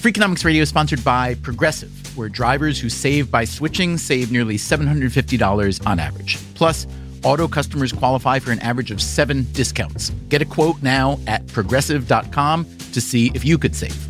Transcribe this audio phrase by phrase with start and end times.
[0.00, 5.86] Freakonomics Radio is sponsored by Progressive, where drivers who save by switching save nearly $750
[5.86, 6.38] on average.
[6.54, 6.86] Plus,
[7.22, 10.08] auto customers qualify for an average of seven discounts.
[10.30, 14.09] Get a quote now at progressive.com to see if you could save.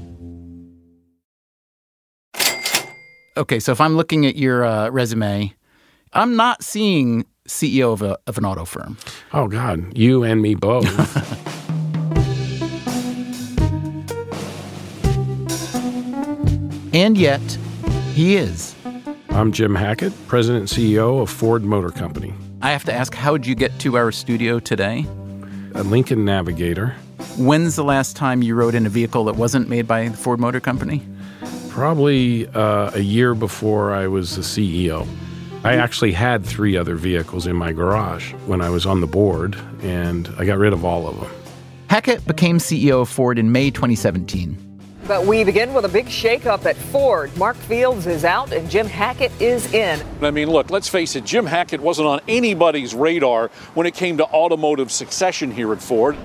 [3.37, 5.53] Okay, so if I'm looking at your uh, resume,
[6.11, 8.97] I'm not seeing CEO of, a, of an auto firm.
[9.31, 10.85] Oh, God, you and me both.
[16.93, 17.39] and yet,
[18.13, 18.75] he is.
[19.29, 22.33] I'm Jim Hackett, President and CEO of Ford Motor Company.
[22.61, 25.05] I have to ask, how did you get to our studio today?
[25.75, 26.89] A Lincoln Navigator.
[27.37, 30.41] When's the last time you rode in a vehicle that wasn't made by the Ford
[30.41, 31.01] Motor Company?
[31.71, 35.07] Probably uh, a year before I was the CEO.
[35.63, 39.55] I actually had three other vehicles in my garage when I was on the board,
[39.81, 41.31] and I got rid of all of them.
[41.87, 44.57] Hackett became CEO of Ford in May 2017.
[45.07, 47.35] But we begin with a big shakeup at Ford.
[47.37, 50.05] Mark Fields is out and Jim Hackett is in.
[50.21, 54.17] I mean, look, let's face it, Jim Hackett wasn't on anybody's radar when it came
[54.17, 56.17] to automotive succession here at Ford.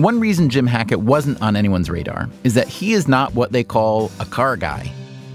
[0.00, 3.62] One reason Jim Hackett wasn't on anyone's radar is that he is not what they
[3.62, 4.90] call a car guy.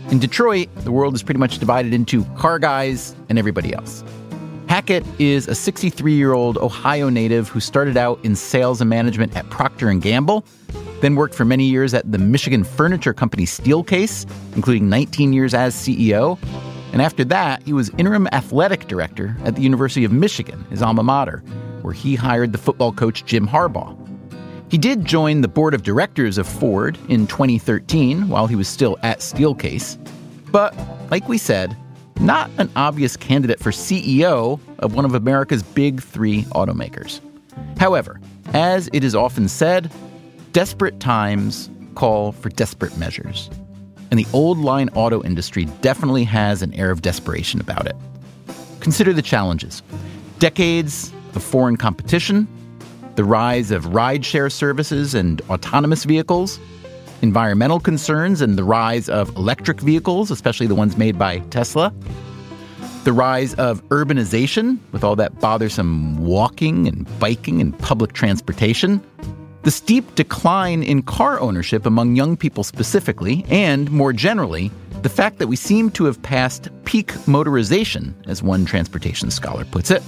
[0.10, 4.04] In Detroit, the world is pretty much divided into car guys and everybody else.
[4.68, 9.94] Hackett is a 63-year-old Ohio native who started out in sales and management at Procter
[9.94, 10.44] & Gamble,
[11.00, 14.26] then worked for many years at the Michigan Furniture Company Steelcase,
[14.56, 16.40] including 19 years as CEO.
[16.92, 21.04] And after that, he was interim athletic director at the University of Michigan, his alma
[21.04, 21.44] mater,
[21.84, 23.96] where he hired the football coach Jim Harbaugh.
[24.76, 29.00] He did join the board of directors of Ford in 2013 while he was still
[29.04, 29.98] at Steelcase.
[30.52, 30.76] But,
[31.10, 31.78] like we said,
[32.20, 37.22] not an obvious candidate for CEO of one of America's big three automakers.
[37.78, 38.20] However,
[38.54, 39.90] as it is often said,
[40.52, 43.50] desperate times call for desperate measures.
[44.12, 47.96] And the old line auto industry definitely has an air of desperation about it.
[48.82, 49.82] Consider the challenges
[50.40, 52.46] decades of foreign competition,
[53.16, 56.60] the rise of rideshare services and autonomous vehicles,
[57.22, 61.94] environmental concerns and the rise of electric vehicles, especially the ones made by Tesla,
[63.04, 69.02] the rise of urbanization with all that bothersome walking and biking and public transportation,
[69.64, 74.72] the steep decline in car ownership among young people specifically, and more generally,
[75.02, 79.92] the fact that we seem to have passed peak motorization, as one transportation scholar puts
[79.92, 80.04] it.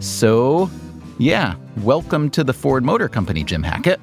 [0.00, 0.70] So,
[1.18, 3.98] yeah, welcome to the Ford Motor Company, Jim Hackett.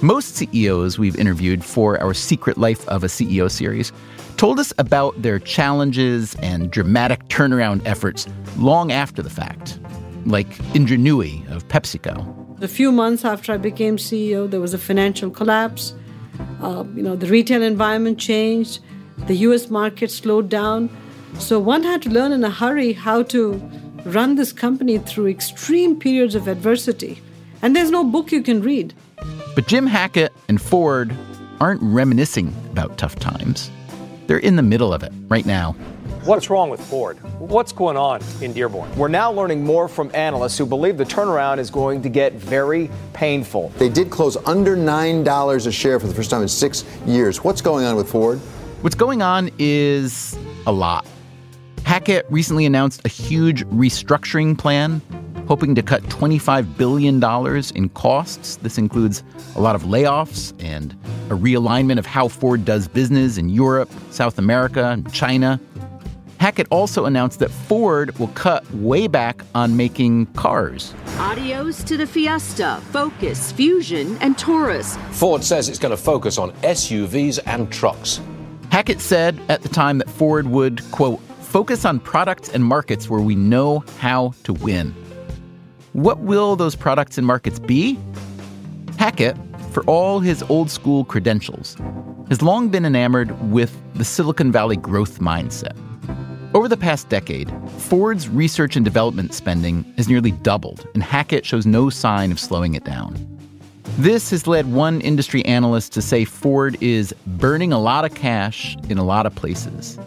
[0.00, 3.92] Most CEOs we've interviewed for our Secret Life of a CEO series
[4.38, 8.26] told us about their challenges and dramatic turnaround efforts
[8.56, 9.78] long after the fact,
[10.24, 12.62] like Nooyi of PepsiCo.
[12.62, 15.94] A few months after I became CEO, there was a financial collapse.
[16.62, 18.80] Uh, you know, the retail environment changed.
[19.26, 19.68] The U.S.
[19.68, 20.88] market slowed down.
[21.38, 23.60] So one had to learn in a hurry how to
[24.04, 27.20] run this company through extreme periods of adversity.
[27.62, 28.94] And there's no book you can read.
[29.54, 31.16] But Jim Hackett and Ford
[31.60, 33.70] aren't reminiscing about tough times.
[34.26, 35.72] They're in the middle of it right now.
[36.24, 37.18] What's wrong with Ford?
[37.38, 38.94] What's going on in Dearborn?
[38.96, 42.90] We're now learning more from analysts who believe the turnaround is going to get very
[43.12, 43.70] painful.
[43.76, 47.44] They did close under $9 a share for the first time in six years.
[47.44, 48.38] What's going on with Ford?
[48.80, 50.36] What's going on is
[50.66, 51.06] a lot.
[51.84, 55.00] Hackett recently announced a huge restructuring plan,
[55.46, 57.22] hoping to cut $25 billion
[57.76, 58.56] in costs.
[58.56, 59.22] This includes
[59.54, 60.92] a lot of layoffs and
[61.30, 65.60] a realignment of how Ford does business in Europe, South America, and China.
[66.40, 70.94] Hackett also announced that Ford will cut way back on making cars.
[71.18, 74.96] Adios to the Fiesta, Focus, Fusion, and Taurus.
[75.12, 78.20] Ford says it's going to focus on SUVs and trucks.
[78.70, 81.20] Hackett said at the time that Ford would, quote,
[81.54, 84.92] focus on products and markets where we know how to win.
[85.92, 87.96] What will those products and markets be?
[88.98, 89.36] Hackett,
[89.70, 91.76] for all his old school credentials,
[92.28, 95.76] has long been enamored with the Silicon Valley growth mindset.
[96.54, 101.66] Over the past decade, Ford's research and development spending has nearly doubled, and Hackett shows
[101.66, 103.14] no sign of slowing it down.
[103.96, 108.76] This has led one industry analyst to say Ford is burning a lot of cash
[108.88, 110.00] in a lot of places.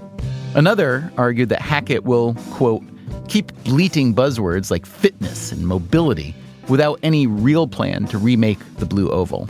[0.56, 2.84] Another argued that Hackett will, quote,
[3.28, 6.36] keep bleating buzzwords like fitness and mobility
[6.68, 9.48] without any real plan to remake the Blue Oval.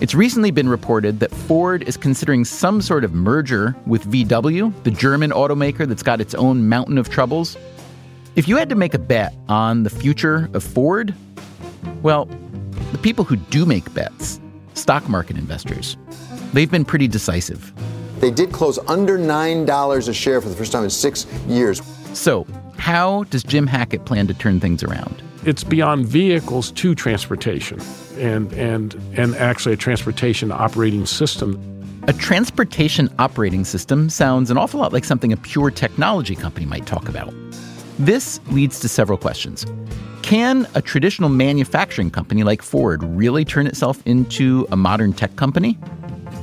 [0.00, 4.92] It's recently been reported that Ford is considering some sort of merger with VW, the
[4.92, 7.56] German automaker that's got its own mountain of troubles.
[8.36, 11.14] If you had to make a bet on the future of Ford,
[12.02, 12.26] well,
[12.92, 14.40] the people who do make bets,
[14.74, 15.96] stock market investors,
[16.52, 17.72] they've been pretty decisive.
[18.20, 21.80] They did close under $9 a share for the first time in six years.
[22.14, 25.22] So, how does Jim Hackett plan to turn things around?
[25.44, 27.80] It's beyond vehicles to transportation
[28.16, 31.60] and, and, and actually a transportation operating system.
[32.08, 36.86] A transportation operating system sounds an awful lot like something a pure technology company might
[36.86, 37.32] talk about.
[37.98, 39.64] This leads to several questions.
[40.22, 45.78] Can a traditional manufacturing company like Ford really turn itself into a modern tech company?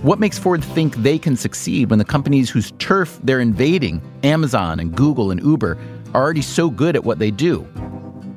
[0.05, 4.79] What makes Ford think they can succeed when the companies whose turf they're invading, Amazon
[4.79, 5.79] and Google and Uber,
[6.13, 7.67] are already so good at what they do?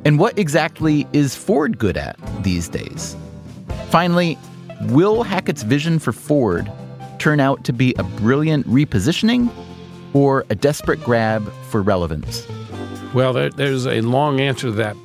[0.06, 3.18] And what exactly is Ford good at these days?
[3.90, 4.38] Finally,
[4.84, 6.72] will Hackett's vision for Ford
[7.18, 9.50] turn out to be a brilliant repositioning
[10.14, 12.48] or a desperate grab for relevance?
[13.12, 14.96] Well, there, there's a long answer to that.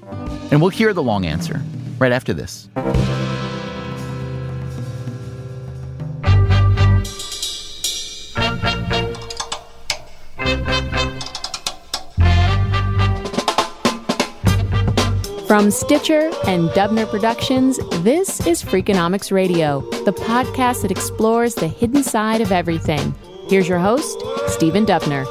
[0.50, 1.62] And we'll hear the long answer
[2.00, 2.70] right after this.
[15.54, 22.02] From Stitcher and Dubner Productions, this is Freakonomics Radio, the podcast that explores the hidden
[22.02, 23.14] side of everything.
[23.50, 25.26] Here's your host, Stephen Dubner.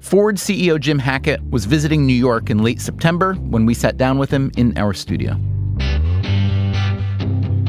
[0.00, 4.16] Ford CEO Jim Hackett was visiting New York in late September when we sat down
[4.16, 5.38] with him in our studio.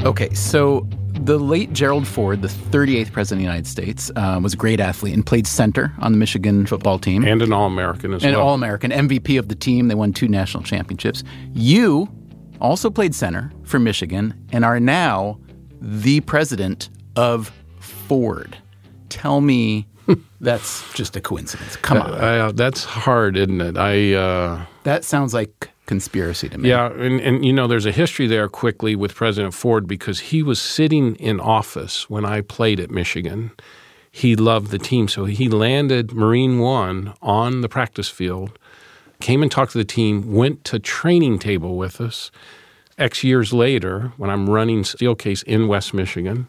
[0.06, 0.88] Okay, so
[1.24, 4.80] the late Gerald Ford, the 38th president of the United States, uh, was a great
[4.80, 7.24] athlete and played center on the Michigan football team.
[7.24, 8.42] And an All American as and well.
[8.42, 9.88] An All American, MVP of the team.
[9.88, 11.24] They won two national championships.
[11.52, 12.08] You
[12.60, 15.38] also played center for Michigan and are now
[15.80, 18.56] the president of Ford.
[19.08, 19.86] Tell me
[20.40, 21.76] that's just a coincidence.
[21.76, 22.14] Come on.
[22.14, 23.76] Uh, that's hard, isn't it?
[23.76, 24.14] I.
[24.14, 26.68] Uh, that sounds like conspiracy to me.
[26.68, 30.42] Yeah, and, and you know, there's a history there quickly with President Ford because he
[30.42, 33.52] was sitting in office when I played at Michigan.
[34.10, 38.58] He loved the team, so he landed Marine One on the practice field,
[39.20, 42.30] came and talked to the team, went to training table with us.
[42.98, 46.48] X years later, when I'm running Steelcase in West Michigan,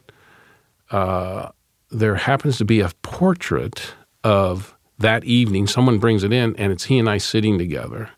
[0.92, 1.50] uh,
[1.90, 3.94] there happens to be a portrait
[4.24, 5.68] of that evening.
[5.68, 8.10] Someone brings it in, and it's he and I sitting together.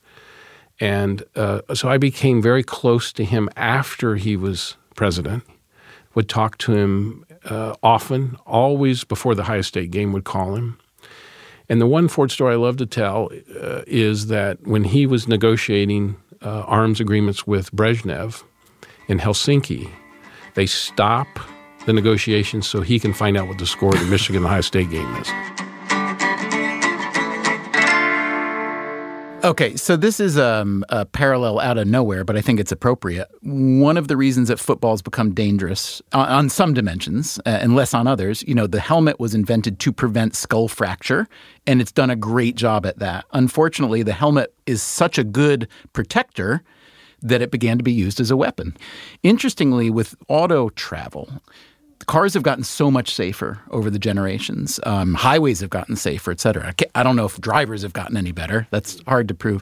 [0.79, 5.43] And uh, so I became very close to him after he was president,
[6.15, 10.77] would talk to him uh, often, always before the Ohio State game would call him.
[11.67, 13.29] And the one Ford story I love to tell
[13.61, 18.43] uh, is that when he was negotiating uh, arms agreements with Brezhnev
[19.07, 19.89] in Helsinki,
[20.55, 21.27] they stop
[21.85, 24.89] the negotiations so he can find out what the score of the Michigan Ohio State
[24.89, 25.29] game is.
[29.41, 33.29] Okay, so this is um, a parallel out of nowhere, but I think it's appropriate.
[33.41, 37.93] One of the reasons that football's become dangerous on, on some dimensions uh, and less
[37.93, 41.25] on others, you know, the helmet was invented to prevent skull fracture,
[41.65, 43.23] and it's done a great job at that.
[43.31, 46.61] Unfortunately, the helmet is such a good protector
[47.21, 48.75] that it began to be used as a weapon.
[49.23, 51.29] Interestingly, with auto travel,
[52.05, 54.79] cars have gotten so much safer over the generations.
[54.83, 56.73] Um, highways have gotten safer, et cetera.
[56.95, 58.67] I don't know if drivers have gotten any better.
[58.71, 59.61] That's hard to prove.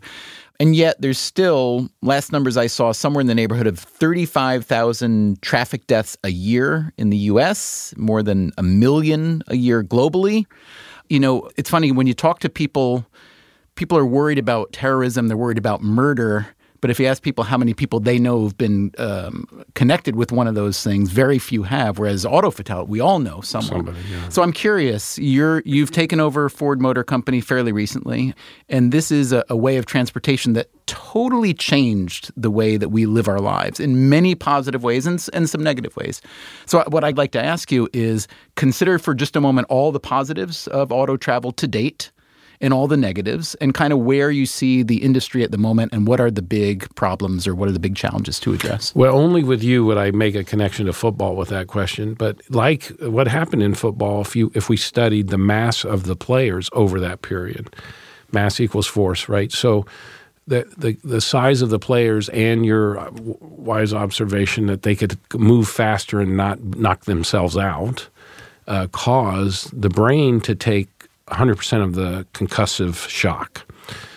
[0.59, 5.85] And yet, there's still, last numbers I saw, somewhere in the neighborhood of 35,000 traffic
[5.85, 10.45] deaths a year in the US, more than a million a year globally.
[11.09, 13.05] You know, it's funny when you talk to people,
[13.75, 16.47] people are worried about terrorism, they're worried about murder.
[16.81, 20.31] But if you ask people how many people they know have been um, connected with
[20.31, 22.00] one of those things, very few have.
[22.00, 23.86] Whereas auto fatality, we all know someone.
[23.86, 24.29] Somebody, yeah.
[24.29, 25.17] So I'm curious.
[25.17, 28.34] You're you've taken over Ford Motor Company fairly recently,
[28.69, 33.05] and this is a, a way of transportation that totally changed the way that we
[33.05, 36.22] live our lives in many positive ways and, and some negative ways.
[36.65, 40.00] So what I'd like to ask you is consider for just a moment all the
[40.00, 42.12] positives of auto travel to date
[42.59, 45.93] and all the negatives and kind of where you see the industry at the moment
[45.93, 48.93] and what are the big problems or what are the big challenges to address?
[48.95, 52.15] Well, only with you would I make a connection to football with that question.
[52.15, 56.15] But like what happened in football, if you if we studied the mass of the
[56.15, 57.75] players over that period,
[58.31, 59.51] mass equals force, right?
[59.51, 59.85] So
[60.47, 65.67] the, the, the size of the players and your wise observation that they could move
[65.67, 68.07] faster and not knock themselves out
[68.67, 70.96] uh, cause the brain to take
[71.27, 73.65] 100% of the concussive shock.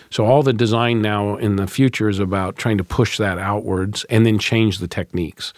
[0.09, 4.03] So all the design now in the future is about trying to push that outwards
[4.09, 5.53] and then change the techniques.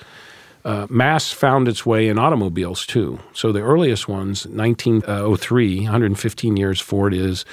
[0.63, 3.19] Uh, mass found its way in automobiles too.
[3.33, 7.45] So the earliest ones, 1903, 115 years Ford is.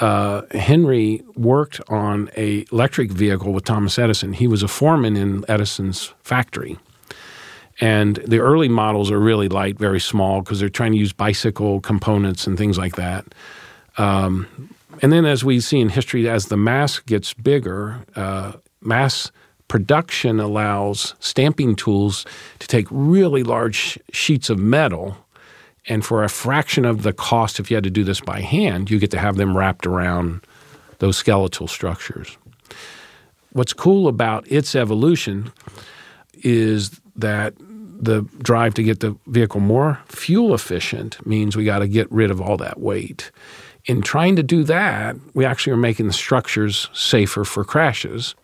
[0.00, 4.32] Uh, Henry worked on a electric vehicle with Thomas Edison.
[4.32, 6.78] He was a foreman in Edison's factory.
[7.80, 11.80] And the early models are really light, very small, because they're trying to use bicycle
[11.80, 13.24] components and things like that.
[13.98, 14.70] Um,
[15.02, 19.32] and then, as we see in history, as the mass gets bigger, uh, mass
[19.66, 22.24] production allows stamping tools
[22.60, 25.16] to take really large sheets of metal.
[25.86, 28.90] And for a fraction of the cost, if you had to do this by hand,
[28.90, 30.40] you get to have them wrapped around
[30.98, 32.38] those skeletal structures.
[33.52, 35.52] What's cool about its evolution
[36.34, 37.54] is that
[38.04, 42.30] the drive to get the vehicle more fuel efficient means we got to get rid
[42.30, 43.30] of all that weight.
[43.86, 48.34] In trying to do that, we actually are making the structures safer for crashes.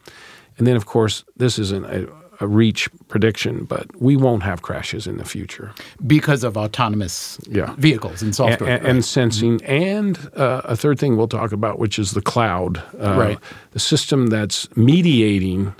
[0.58, 2.06] And then, of course, this isn't a,
[2.40, 5.72] a reach prediction, but we won't have crashes in the future
[6.06, 7.74] because of autonomous yeah.
[7.76, 9.58] vehicles and software and, and, and sensing.
[9.60, 9.72] Mm-hmm.
[9.72, 13.38] And uh, a third thing we'll talk about, which is the cloud, uh, right?
[13.70, 15.74] The system that's mediating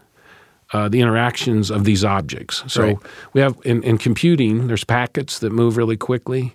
[0.72, 2.62] uh, the interactions of these objects.
[2.68, 2.98] So right.
[3.32, 6.54] we have in, in, computing, there's packets that move really quickly.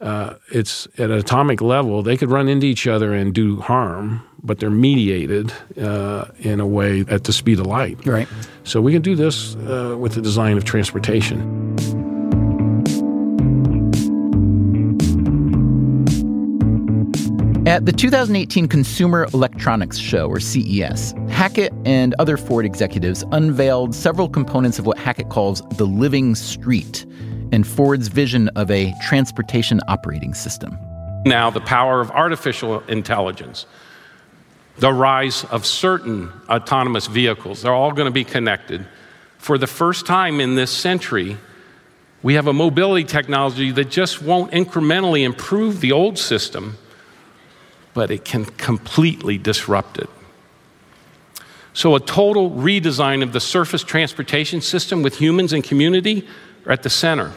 [0.00, 4.22] Uh, it's at an atomic level, they could run into each other and do harm,
[4.42, 8.04] but they're mediated uh, in a way at the speed of light.
[8.04, 8.28] Right.
[8.64, 11.95] So we can do this uh, with the design of transportation.
[17.66, 24.28] At the 2018 Consumer Electronics Show, or CES, Hackett and other Ford executives unveiled several
[24.28, 27.04] components of what Hackett calls the living street
[27.50, 30.78] and Ford's vision of a transportation operating system.
[31.24, 33.66] Now, the power of artificial intelligence,
[34.78, 38.86] the rise of certain autonomous vehicles, they're all going to be connected.
[39.38, 41.36] For the first time in this century,
[42.22, 46.78] we have a mobility technology that just won't incrementally improve the old system
[47.96, 50.10] but it can completely disrupt it.
[51.72, 56.28] So, a total redesign of the surface transportation system with humans and community
[56.66, 57.32] are at the center.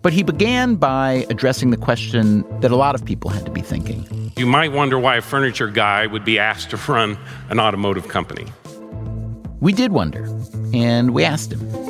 [0.00, 3.60] But he began by addressing the question that a lot of people had to be
[3.60, 4.32] thinking.
[4.38, 7.18] You might wonder why a furniture guy would be asked to run
[7.50, 8.46] an automotive company.
[9.60, 10.26] We did wonder,
[10.72, 11.83] and we asked him.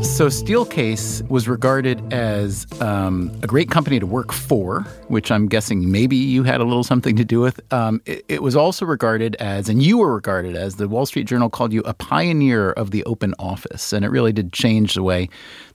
[0.00, 5.90] So, Steelcase was regarded as um, a great company to work for, which I'm guessing
[5.90, 7.60] maybe you had a little something to do with.
[7.72, 11.26] Um, it, it, was also regarded as, and you were regarded as, the Wall Street
[11.26, 13.92] Journal called you a pioneer of the open office.
[13.92, 15.28] And it really did change the way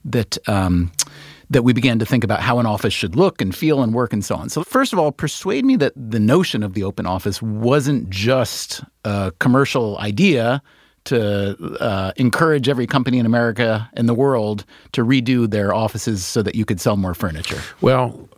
[0.04, 0.36] that.
[0.48, 0.92] Um,
[1.50, 4.12] that we began to think about how an office should look and feel and work
[4.12, 4.50] and so on.
[4.50, 8.84] So, first of all, persuade me that the notion of the open office wasn't just
[9.06, 10.62] a commercial idea
[11.08, 16.42] to uh, encourage every company in America and the world to redo their offices so
[16.42, 17.60] that you could sell more furniture.
[17.80, 18.28] Well,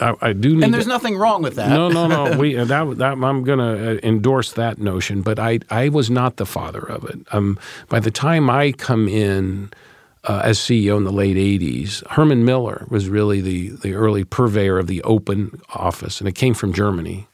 [0.00, 0.64] I, I do need.
[0.64, 1.68] And there's to, nothing wrong with that.
[1.68, 2.36] No, no, no.
[2.38, 6.36] we that, that I'm going to uh, endorse that notion, but I I was not
[6.36, 7.18] the father of it.
[7.32, 7.58] Um,
[7.88, 9.70] by the time I come in.
[10.24, 14.78] Uh, as CEO in the late 80s, Herman Miller was really the, the early purveyor
[14.78, 17.26] of the open office, and it came from Germany.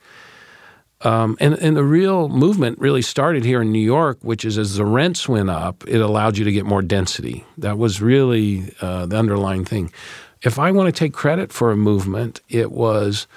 [1.07, 4.75] Um, and, and the real movement really started here in New York, which is as
[4.75, 7.45] the rents went up, it allowed you to get more density.
[7.59, 9.93] That was really uh, the underlying thing.
[10.43, 13.29] If I want to take credit for a movement, it was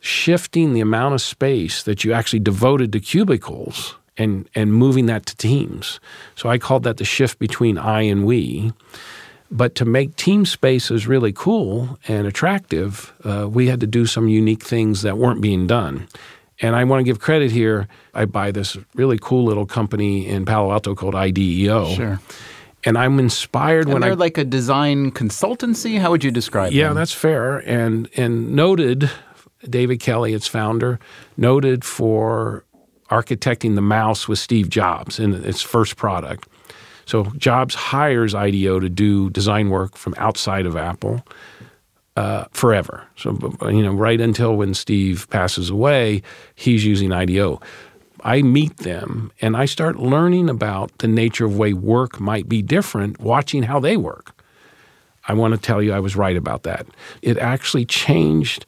[0.00, 5.24] shifting the amount of space that you actually devoted to cubicles and, and moving that
[5.24, 6.00] to teams.
[6.34, 8.74] So I called that the shift between I and we.
[9.50, 14.28] But to make team spaces really cool and attractive, uh, we had to do some
[14.28, 16.08] unique things that weren't being done.
[16.60, 17.86] And I want to give credit here.
[18.14, 21.94] I buy this really cool little company in Palo Alto called IDEO.
[21.94, 22.20] Sure.
[22.84, 25.98] And I'm inspired and when they're I like a design consultancy.
[25.98, 26.72] How would you describe?
[26.72, 26.76] It?
[26.76, 26.96] Yeah, them?
[26.96, 27.58] that's fair.
[27.58, 29.10] And and noted,
[29.68, 30.98] David Kelley, its founder,
[31.36, 32.64] noted for
[33.10, 36.48] architecting the mouse with Steve Jobs in its first product.
[37.06, 41.24] So Jobs hires IDEO to do design work from outside of Apple.
[42.16, 43.06] Uh, forever.
[43.16, 46.22] So, you know, right until when Steve passes away,
[46.54, 47.60] he's using IDEO.
[48.22, 52.62] I meet them and I start learning about the nature of way work might be
[52.62, 54.32] different, watching how they work.
[55.28, 56.86] I want to tell you I was right about that.
[57.20, 58.64] It actually changed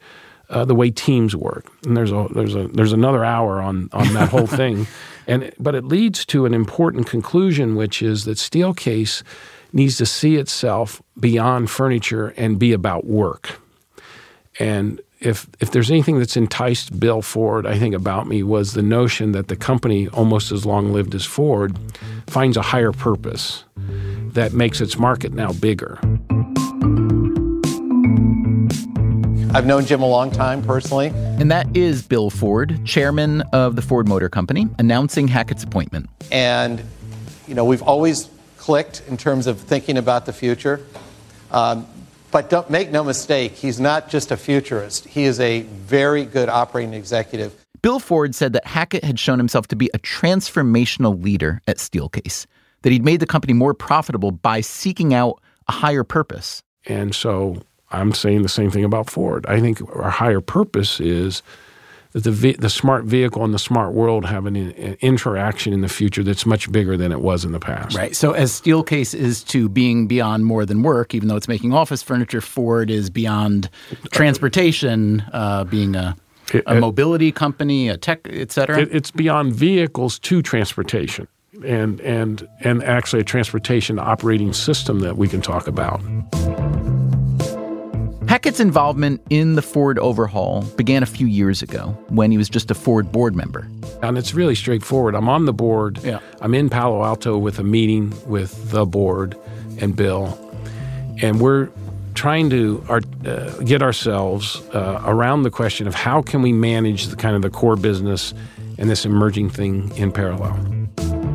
[0.49, 1.65] uh, the way teams work.
[1.85, 4.87] And there's a there's a there's another hour on on that whole thing.
[5.27, 9.23] And but it leads to an important conclusion, which is that Steelcase
[9.71, 13.59] needs to see itself beyond furniture and be about work.
[14.59, 18.81] And if if there's anything that's enticed Bill Ford, I think about me was the
[18.81, 21.77] notion that the company, almost as long lived as Ford,
[22.27, 23.63] finds a higher purpose
[24.33, 25.99] that makes its market now bigger.
[29.51, 31.07] I've known Jim a long time personally.
[31.07, 36.07] And that is Bill Ford, chairman of the Ford Motor Company, announcing Hackett's appointment.
[36.31, 36.83] And,
[37.47, 38.29] you know, we've always
[38.69, 40.79] clicked in terms of thinking about the future.
[41.49, 41.87] Um,
[42.29, 45.07] but don't make no mistake, he's not just a futurist.
[45.07, 47.65] He is a very good operating executive.
[47.81, 52.45] Bill Ford said that Hackett had shown himself to be a transformational leader at Steelcase,
[52.83, 56.61] that he'd made the company more profitable by seeking out a higher purpose.
[56.85, 59.47] And so I'm saying the same thing about Ford.
[59.47, 61.41] I think our higher purpose is
[62.13, 65.89] that the the smart vehicle and the smart world have an, an, interaction in the
[65.89, 67.95] future that's much bigger than it was in the past.
[67.95, 68.15] Right.
[68.15, 72.01] So as Steelcase is to being beyond more than work, even though it's making office
[72.01, 73.69] furniture, Ford is beyond
[74.11, 76.15] transportation, uh, being a
[76.65, 78.81] a mobility company, a tech, et cetera.
[78.81, 81.27] It, it's beyond vehicles to transportation,
[81.63, 86.01] and and and actually a transportation operating system that we can talk about.
[88.29, 92.69] Hackett's involvement in the Ford overhaul began a few years ago when he was just
[92.69, 93.67] a Ford board member.
[94.03, 95.15] And it's really straightforward.
[95.15, 95.97] I'm on the board.
[96.03, 96.19] Yeah.
[96.39, 99.35] I'm in Palo Alto with a meeting with the board
[99.79, 100.37] and Bill,
[101.23, 101.69] and we're
[102.13, 102.99] trying to uh,
[103.63, 107.49] get ourselves uh, around the question of how can we manage the kind of the
[107.49, 108.35] core business
[108.77, 110.53] and this emerging thing in parallel.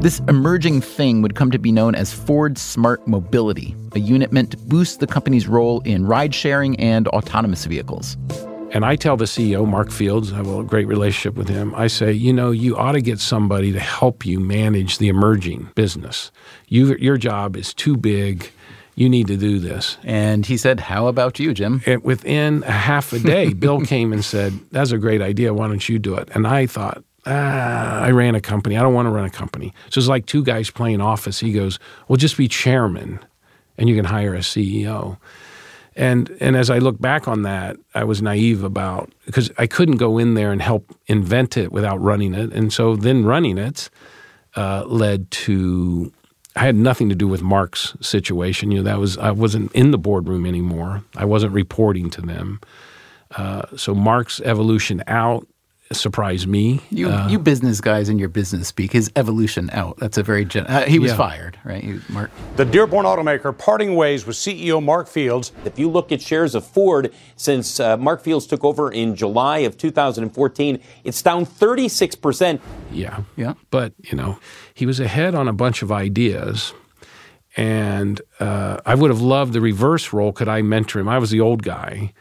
[0.04, 4.50] This emerging thing would come to be known as Ford Smart Mobility, a unit meant
[4.50, 8.18] to boost the company's role in ride sharing and autonomous vehicles.
[8.72, 11.74] And I tell the CEO, Mark Fields, I have a great relationship with him.
[11.74, 15.70] I say, you know, you ought to get somebody to help you manage the emerging
[15.74, 16.31] business.
[16.68, 18.50] You, your job is too big.
[18.96, 19.96] You need to do this.
[20.05, 21.81] And he said, How about you, Jim?
[21.87, 25.55] And within a half a day, Bill came and said, That's a great idea.
[25.55, 26.29] Why don't you do it?
[26.35, 28.76] And I thought, ah, I ran a company.
[28.76, 29.72] I don't want to run a company.
[29.90, 31.40] So it's like two guys playing office.
[31.40, 33.20] He goes, well, just be chairman
[33.78, 35.18] and you can hire a CEO.
[35.96, 39.96] And and as I look back on that, I was naive about because I couldn't
[39.96, 42.52] go in there and help invent it without running it.
[42.52, 43.90] And so then running it
[44.56, 46.12] uh, led to
[46.56, 48.70] I had nothing to do with Mark's situation.
[48.70, 51.04] You know, that was I wasn't in the boardroom anymore.
[51.16, 52.60] I wasn't reporting to them.
[53.37, 55.46] Uh, so Mark's evolution out
[55.92, 56.81] surprised me.
[56.90, 58.92] You, uh, you business guys in your business speak.
[58.92, 59.99] His evolution out.
[59.99, 61.16] That's a very gen- uh, he was yeah.
[61.16, 61.83] fired, right?
[61.83, 62.31] He, Mark.
[62.57, 65.53] The Dearborn automaker parting ways with CEO Mark Fields.
[65.64, 69.59] If you look at shares of Ford since uh, Mark Fields took over in July
[69.59, 72.61] of 2014, it's down 36 percent.
[72.90, 73.55] Yeah, yeah.
[73.70, 74.38] But you know,
[74.73, 76.73] he was ahead on a bunch of ideas.
[77.57, 80.33] And uh, I would have loved the reverse role.
[80.33, 81.09] Could I mentor him?
[81.09, 82.12] I was the old guy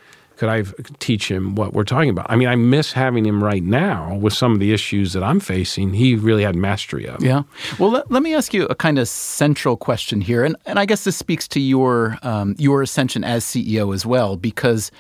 [0.43, 0.63] could I
[0.99, 2.25] teach him what we're talking about?
[2.29, 5.39] I mean, I miss having him right now with some of the issues that I'm
[5.39, 5.93] facing.
[5.93, 7.23] He really had mastery of.
[7.23, 7.43] Yeah.
[7.79, 10.85] Well, let, let me ask you a kind of central question here, and and I
[10.85, 14.91] guess this speaks to your um, your ascension as CEO as well, because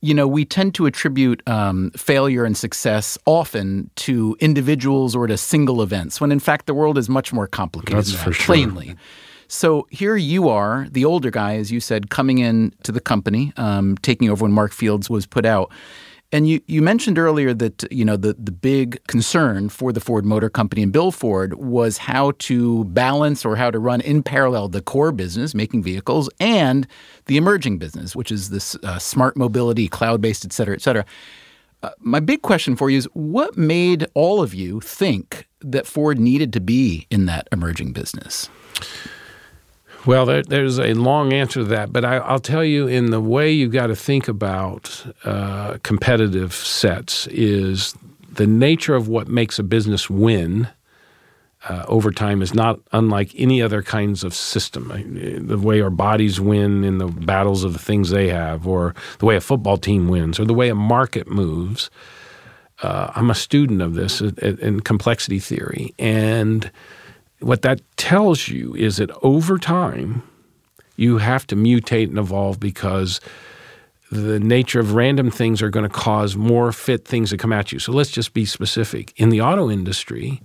[0.00, 5.36] you know, we tend to attribute um, failure and success often to individuals or to
[5.36, 7.98] single events, when in fact the world is much more complicated.
[7.98, 8.46] That's than for that, sure.
[8.46, 8.96] Plainly.
[9.50, 13.52] So here you are, the older guy, as you said, coming in to the company,
[13.56, 15.72] um, taking over when Mark Fields was put out.
[16.30, 20.24] And you, you mentioned earlier that you know the, the big concern for the Ford
[20.24, 24.68] Motor Company and Bill Ford was how to balance or how to run in parallel
[24.68, 26.86] the core business, making vehicles, and
[27.26, 31.04] the emerging business, which is this uh, smart mobility, cloud based, et cetera, et cetera.
[31.82, 36.20] Uh, my big question for you is what made all of you think that Ford
[36.20, 38.48] needed to be in that emerging business?
[40.06, 43.20] Well, there, there's a long answer to that, but I, will tell you in the
[43.20, 47.94] way you've got to think about uh, competitive sets is
[48.32, 50.68] the nature of what makes a business win
[51.68, 54.88] uh, over time is not unlike any other kinds of system.
[55.46, 59.26] The way our bodies win in the battles of the things they have, or the
[59.26, 61.90] way a football team wins, or the way a market moves.
[62.82, 66.70] Uh, I'm a student of this in, in complexity theory, and
[67.40, 70.22] what that tells you is that over time,
[70.96, 73.20] you have to mutate and evolve because
[74.10, 77.72] the nature of random things are going to cause more fit things to come at
[77.72, 77.78] you.
[77.78, 79.12] So let's just be specific.
[79.16, 80.42] In the auto industry,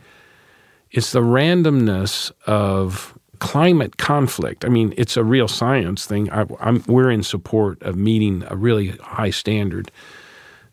[0.92, 4.64] it's the randomness of climate conflict.
[4.64, 6.32] I mean, it's a real science thing.
[6.32, 6.44] I,
[6.88, 9.92] we're in support of meeting a really high standard.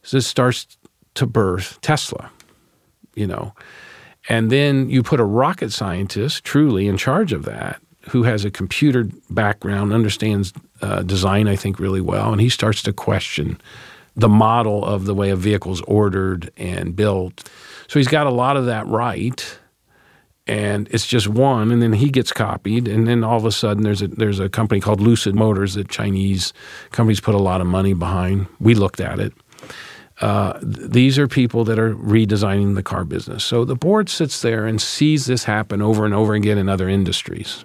[0.02, 0.76] So this starts
[1.14, 2.30] to birth Tesla,
[3.14, 3.54] you know.
[4.28, 8.50] And then you put a rocket scientist truly in charge of that who has a
[8.50, 13.60] computer background, understands uh, design, I think, really well, and he starts to question
[14.16, 17.48] the model of the way a vehicle's ordered and built.
[17.88, 19.58] So he's got a lot of that right,
[20.46, 23.84] and it's just one, and then he gets copied, and then all of a sudden
[23.84, 26.52] there's a there's a company called Lucid Motors that Chinese
[26.90, 28.46] companies put a lot of money behind.
[28.58, 29.32] We looked at it.
[30.22, 33.42] Uh, th- these are people that are redesigning the car business.
[33.44, 36.88] So the board sits there and sees this happen over and over again in other
[36.88, 37.64] industries.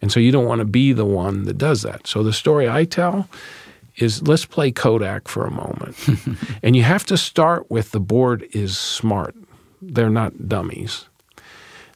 [0.00, 2.06] And so you don't want to be the one that does that.
[2.06, 3.28] So the story I tell
[3.96, 5.96] is let's play Kodak for a moment.
[6.62, 9.34] and you have to start with the board is smart.
[9.82, 11.06] They're not dummies.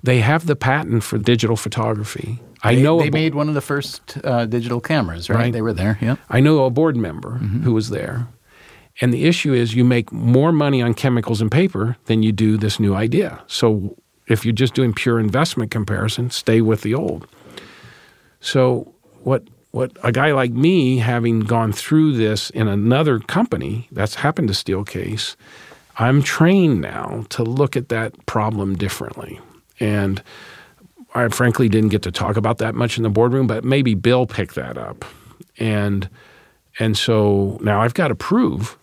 [0.02, 2.40] They have the patent for digital photography.
[2.64, 5.36] I know they bo- made one of the first uh, digital cameras, right?
[5.38, 5.52] Right.
[5.52, 5.96] They were there.
[6.00, 6.16] Yeah.
[6.28, 8.26] I know a board member who was there.
[9.02, 12.56] And the issue is you make more money on chemicals and paper than you do
[12.56, 13.42] this new idea.
[13.48, 17.26] So if you're just doing pure investment comparison, stay with the old.
[18.40, 24.14] So what what a guy like me, having gone through this in another company that's
[24.14, 25.34] happened to Steelcase,
[25.96, 29.40] I'm trained now to look at that problem differently.
[29.80, 30.22] And
[31.14, 34.26] I frankly didn't get to talk about that much in the boardroom, but maybe Bill
[34.26, 35.04] picked that up.
[35.58, 36.08] And
[36.78, 38.78] and so now I've got to prove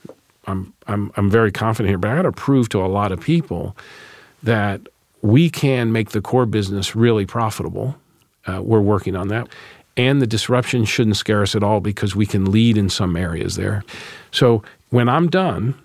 [0.49, 3.19] I'm I'm I'm very confident here, but I got to prove to a lot of
[3.19, 3.75] people
[4.43, 4.81] that
[5.21, 7.95] we can make the core business really profitable.
[8.45, 9.47] Uh, we're working on that.
[9.97, 13.57] And the disruption shouldn't scare us at all because we can lead in some areas
[13.57, 13.83] there.
[14.31, 15.75] So when I'm done,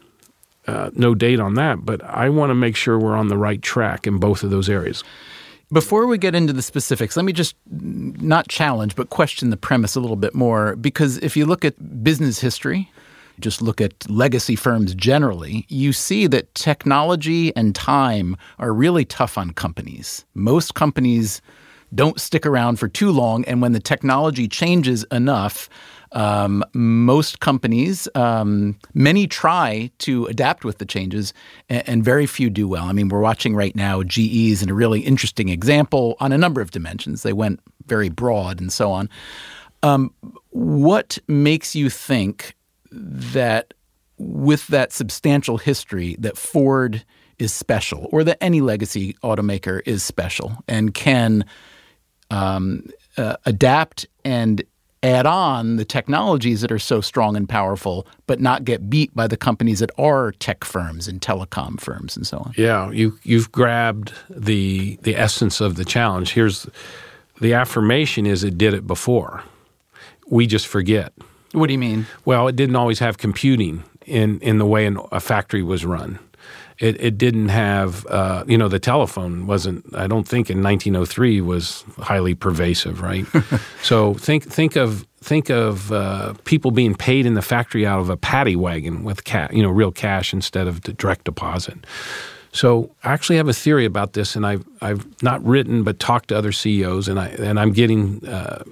[0.69, 3.61] uh, no date on that, but I want to make sure we're on the right
[3.61, 5.03] track in both of those areas.
[5.73, 9.97] Before we get into the specifics, let me just not challenge, but question the premise
[9.97, 10.77] a little bit more.
[10.77, 12.91] Because if you look at business history,
[13.41, 19.37] just look at legacy firms generally, you see that technology and time are really tough
[19.37, 20.25] on companies.
[20.35, 21.43] Most companies
[21.95, 25.69] don't stick around for too long, and when the technology changes enough,
[26.15, 31.35] um, most companies, um, many try to adapt with the changes,
[31.69, 32.85] and, and, very few do well.
[32.85, 36.61] I mean, we're watching right now GE's in a really interesting example on a number
[36.61, 37.25] of dimensions.
[37.25, 39.11] They went very broad and so on.
[39.83, 40.15] Um,
[40.51, 42.55] what makes you think
[42.93, 43.75] that
[44.17, 47.05] with that substantial history that Ford
[47.39, 51.45] is special or that any legacy automaker is special and can
[52.31, 54.63] um, uh, adapt and
[55.05, 59.27] add on the technologies that are so strong and powerful, but not get beat by
[59.27, 62.55] the companies that are tech firms and telecom firms and so on.
[62.57, 66.33] Yeah, you you've grabbed the the essence of the challenge.
[66.33, 66.67] Here's
[67.41, 69.43] the affirmation is it did it before.
[70.29, 71.13] We just forget.
[71.53, 72.07] What do you mean?
[72.25, 76.19] Well, it didn't always have computing in in the way a factory was run.
[76.79, 79.85] It, it didn't have, uh, you know, the telephone wasn't.
[79.95, 83.27] I don't think in 1903 was highly pervasive, right?
[83.83, 88.11] so think think of think of uh, people being paid in the factory out of
[88.11, 91.79] a paddy wagon with ca- you know real cash instead of direct deposit.
[92.51, 96.29] So I actually have a theory about this, and I've I've not written but talked
[96.29, 98.65] to other CEOs, and I and I'm getting uh,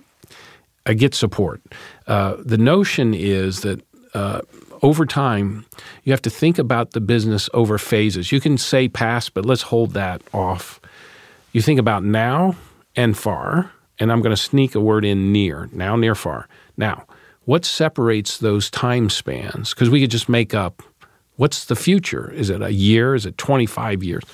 [0.86, 1.60] I get support.
[2.06, 3.80] Uh, the notion is that
[4.14, 4.42] uh,
[4.82, 5.64] over time,
[6.02, 8.32] you have to think about the business over phases.
[8.32, 10.80] You can say past, but let's hold that off.
[11.52, 12.56] You think about now
[12.96, 16.48] and far, and I'm going to sneak a word in near, now, near, far.
[16.76, 17.06] Now,
[17.44, 19.70] what separates those time spans?
[19.70, 20.82] Because we could just make up
[21.36, 22.30] what's the future?
[22.32, 23.14] Is it a year?
[23.14, 24.24] Is it 25 years?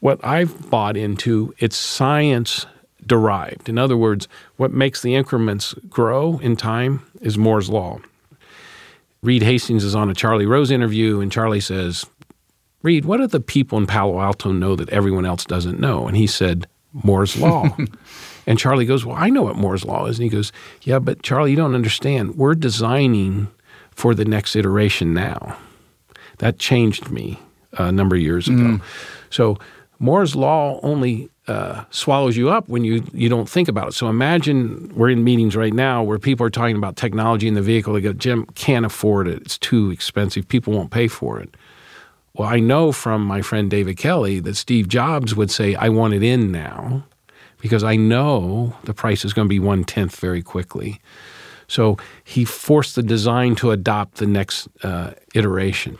[0.00, 2.66] What I've bought into, it's science
[3.06, 3.68] derived.
[3.68, 8.00] In other words, what makes the increments grow in time is Moore's Law.
[9.24, 12.04] Reed Hastings is on a Charlie Rose interview, and Charlie says,
[12.82, 16.06] Reed, what do the people in Palo Alto know that everyone else doesn't know?
[16.06, 17.74] And he said, Moore's Law.
[18.46, 20.18] and Charlie goes, Well, I know what Moore's Law is.
[20.18, 22.36] And he goes, Yeah, but Charlie, you don't understand.
[22.36, 23.48] We're designing
[23.90, 25.56] for the next iteration now.
[26.38, 27.38] That changed me
[27.72, 28.56] a number of years ago.
[28.56, 28.82] Mm.
[29.30, 29.58] So
[29.98, 33.92] Moore's Law only uh, swallows you up when you you don't think about it.
[33.92, 37.62] So imagine we're in meetings right now where people are talking about technology in the
[37.62, 37.92] vehicle.
[37.92, 39.42] They go, Jim, can't afford it.
[39.42, 40.48] It's too expensive.
[40.48, 41.54] People won't pay for it.
[42.34, 46.14] Well, I know from my friend David Kelley that Steve Jobs would say, I want
[46.14, 47.04] it in now
[47.60, 51.00] because I know the price is going to be one tenth very quickly.
[51.68, 55.96] So he forced the design to adopt the next uh, iteration.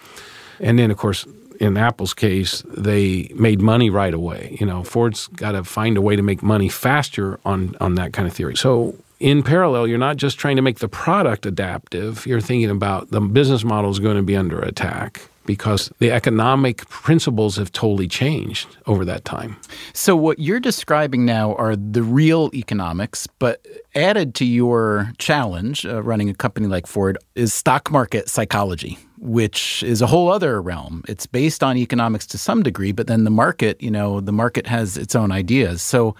[0.60, 1.26] And then, of course,
[1.60, 4.56] in Apple's case, they made money right away.
[4.60, 8.12] You know, Ford's got to find a way to make money faster on on that
[8.12, 8.56] kind of theory.
[8.56, 12.26] So in parallel, you're not just trying to make the product adaptive.
[12.26, 16.88] You're thinking about the business model is going to be under attack because the economic
[16.88, 19.56] principles have totally changed over that time.
[19.92, 26.02] So, what you're describing now are the real economics, but added to your challenge uh,
[26.02, 31.02] running a company like Ford is stock market psychology, which is a whole other realm.
[31.08, 34.66] It's based on economics to some degree, but then the market, you know, the market
[34.66, 35.82] has its own ideas.
[35.82, 36.14] So,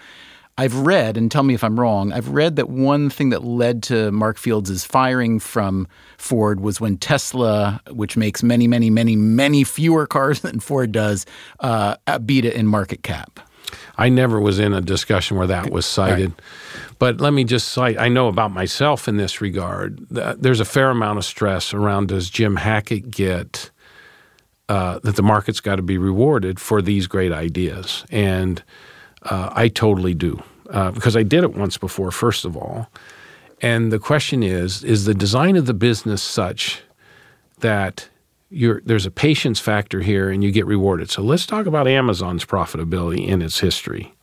[0.57, 3.83] I've read, and tell me if I'm wrong, I've read that one thing that led
[3.83, 5.85] to Mark Fields' firing from
[6.17, 11.25] Ford was when Tesla, which makes many, many, many, many fewer cars than Ford does,
[11.59, 13.41] uh, beat it in market cap.
[13.97, 16.29] I never was in a discussion where that was cited.
[16.29, 16.39] Right.
[16.99, 20.05] But let me just cite I know about myself in this regard.
[20.09, 23.71] There's a fair amount of stress around does Jim Hackett get
[24.69, 28.05] uh, that the market's got to be rewarded for these great ideas.
[28.09, 28.63] And
[29.25, 32.89] uh, I totally do uh, because I did it once before, first of all.
[33.61, 36.81] And the question is is the design of the business such
[37.59, 38.09] that
[38.51, 41.09] there's a patience factor here and you get rewarded?
[41.09, 44.13] So let's talk about Amazon's profitability in its history.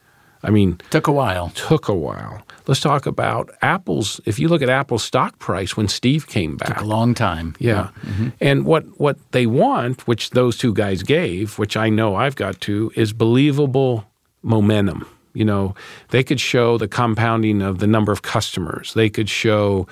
[0.45, 1.51] I mean, took a while.
[1.51, 2.43] Took a while.
[2.67, 4.21] Let's talk about Apple's.
[4.25, 7.55] If you look at Apple's stock price when Steve came back, took a long time.
[7.61, 8.31] Yeah, mm-hmm.
[8.41, 12.61] and what what they want, which those two guys gave, which I know I've got
[12.63, 14.05] to, is believable
[14.43, 15.07] momentum.
[15.35, 15.75] You know,
[16.11, 18.93] they could show the compounding of the number of customers.
[18.95, 19.87] They could show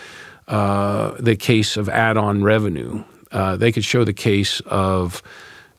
[0.48, 3.04] uh, the case of add-on revenue.
[3.32, 5.22] Uh, they could show the case of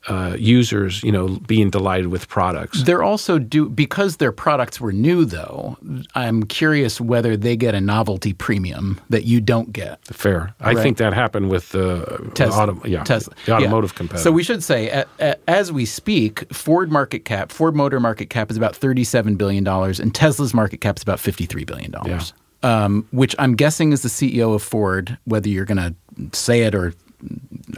[0.07, 2.83] uh, users, you know, being delighted with products.
[2.83, 5.77] They're also do because their products were new, though.
[6.15, 10.03] I'm curious whether they get a novelty premium that you don't get.
[10.05, 10.55] Fair.
[10.59, 12.63] I think that happened with the Tesla.
[12.63, 13.33] Auto, yeah, Tesla.
[13.45, 13.97] the automotive yeah.
[13.97, 14.23] competitor.
[14.23, 18.29] So we should say, a, a, as we speak, Ford market cap, Ford Motor market
[18.29, 22.33] cap is about 37 billion dollars, and Tesla's market cap is about 53 billion dollars.
[22.33, 22.37] Yeah.
[22.63, 25.95] Um, which I'm guessing is the CEO of Ford, whether you're going to
[26.37, 26.93] say it or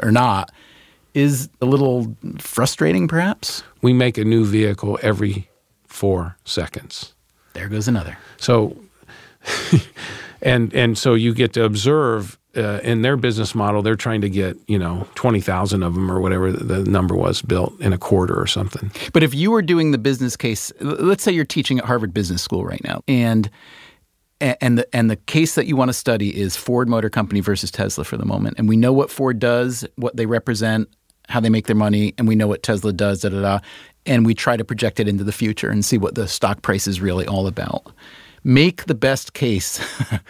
[0.01, 0.51] or not
[1.13, 3.63] is a little frustrating, perhaps?
[3.81, 5.49] We make a new vehicle every
[5.85, 7.13] four seconds.
[7.53, 8.17] There goes another.
[8.37, 8.75] So,
[10.41, 14.29] and and so you get to observe uh, in their business model, they're trying to
[14.29, 17.97] get you know twenty thousand of them or whatever the number was built in a
[17.97, 18.91] quarter or something.
[19.11, 22.41] But if you were doing the business case, let's say you're teaching at Harvard Business
[22.41, 23.49] School right now, and
[24.41, 27.71] and the and the case that you want to study is Ford Motor Company versus
[27.71, 30.89] Tesla for the moment, and we know what Ford does, what they represent,
[31.29, 33.59] how they make their money, and we know what Tesla does, da da da.
[34.05, 36.87] And we try to project it into the future and see what the stock price
[36.87, 37.93] is really all about.
[38.43, 39.77] Make the best case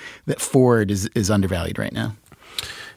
[0.27, 2.15] that Ford is, is undervalued right now.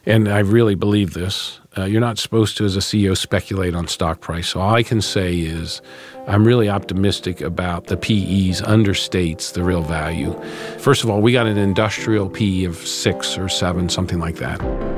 [0.05, 1.59] And I really believe this.
[1.77, 4.47] Uh, you're not supposed to, as a CEO, speculate on stock price.
[4.47, 5.81] So all I can say is
[6.27, 10.33] I'm really optimistic about the PEs understates the real value.
[10.79, 14.96] First of all, we got an industrial PE of six or seven, something like that.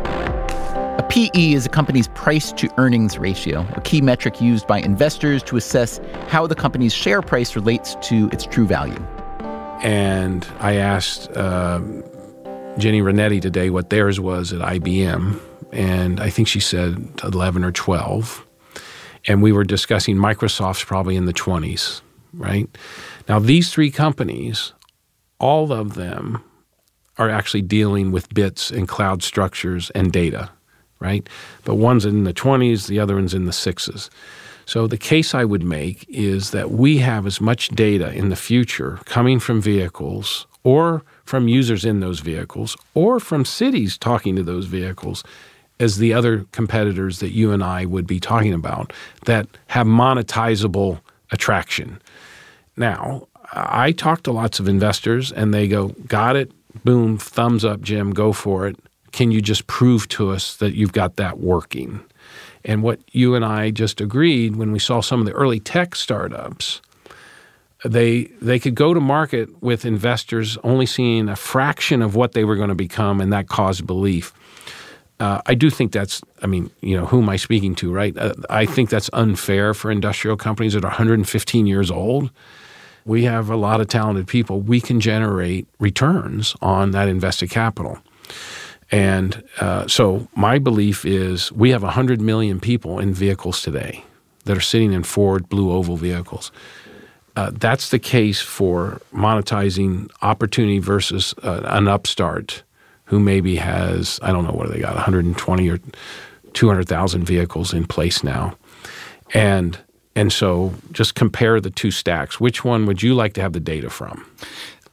[0.99, 5.41] A PE is a company's price to earnings ratio, a key metric used by investors
[5.43, 9.01] to assess how the company's share price relates to its true value.
[9.81, 11.79] And I asked uh,
[12.75, 15.39] Ginni Rometty today what theirs was at IBM,
[15.71, 18.45] and I think she said 11 or 12.
[19.25, 22.01] And we were discussing Microsoft's probably in the 20s,
[22.33, 22.67] right?
[23.29, 24.73] Now, these three companies,
[25.39, 26.43] all of them
[27.17, 30.49] are actually dealing with bits and cloud structures and data
[30.99, 31.27] right?
[31.63, 34.09] But one's in the 20s, the other one's in the sixes.
[34.65, 38.35] So the case I would make is that we have as much data in the
[38.35, 44.43] future coming from vehicles or from users in those vehicles or from cities talking to
[44.43, 45.23] those vehicles
[45.79, 48.93] as the other competitors that you and I would be talking about
[49.25, 50.99] that have monetizable
[51.31, 52.01] attraction.
[52.75, 56.51] Now, I talk to lots of investors and they go, Got it,
[56.83, 58.77] boom, thumbs up, Jim, go for it.
[59.11, 62.01] Can you just prove to us that you've got that working?
[62.65, 65.95] And what you and I just agreed when we saw some of the early tech
[65.95, 66.81] startups,
[67.85, 72.43] they they could go to market with investors only seeing a fraction of what they
[72.43, 74.33] were going to become, and that caused belief.
[75.19, 78.17] Uh, I do think that's, I mean, you know, who am I speaking to, right?
[78.17, 82.31] Uh, I think that's unfair for industrial companies that are 115 years old.
[83.05, 84.61] We have a lot of talented people.
[84.61, 87.99] We can generate returns on that invested capital.
[88.91, 94.03] And uh, so my belief is we have 100 million people in vehicles today
[94.45, 96.51] that are sitting in Ford Blue Oval vehicles.
[97.35, 102.63] Uh, that's the case for monetizing opportunity versus uh, an upstart
[103.05, 105.79] who maybe has, I don't know what they got, 120 or
[106.53, 108.55] 200,000 vehicles in place now.
[109.33, 109.77] And
[110.15, 112.41] and so just compare the two stacks.
[112.41, 114.25] Which one would you like to have the data from?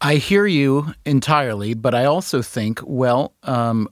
[0.00, 3.88] I hear you entirely, but I also think, well, um,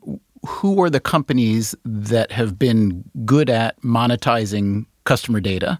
[0.47, 5.79] who are the companies that have been good at monetizing customer data?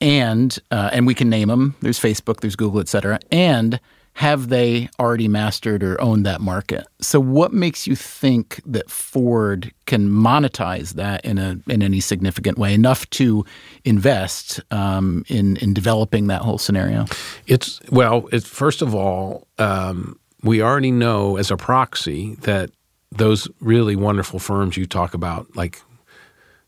[0.00, 1.76] And uh, and we can name them.
[1.80, 3.18] There's Facebook, there's Google, et cetera.
[3.30, 3.78] And
[4.20, 6.86] have they already mastered or owned that market?
[7.00, 12.58] So, what makes you think that Ford can monetize that in a in any significant
[12.58, 13.46] way, enough to
[13.82, 17.06] invest um, in in developing that whole scenario?
[17.46, 22.70] It's well, it's first of all, um, we already know as a proxy that
[23.10, 25.80] those really wonderful firms you talk about, like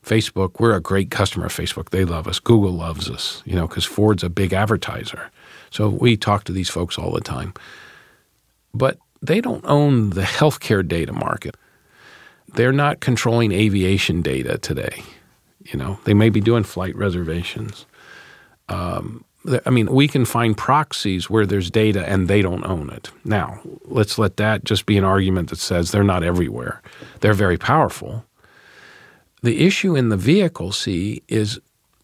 [0.03, 1.91] Facebook, we're a great customer of Facebook.
[1.91, 2.41] They love us.
[2.41, 5.31] Google loves us, you know, because Ford's a big advertiser.
[5.73, 7.55] So we talk to these folks all the time.
[8.75, 11.57] But they don't own the healthcare data market.
[12.55, 15.03] They're not controlling aviation data today.
[15.65, 17.87] You know, they may be doing flight reservations.
[18.69, 19.25] Um,
[19.65, 23.11] I mean, we can find proxies where there's data and they don't own it.
[23.25, 26.83] Now, let's let that just be an argument that says they're not everywhere.
[27.21, 28.25] They're very powerful.
[29.43, 31.61] The issue in the vehicle, see, is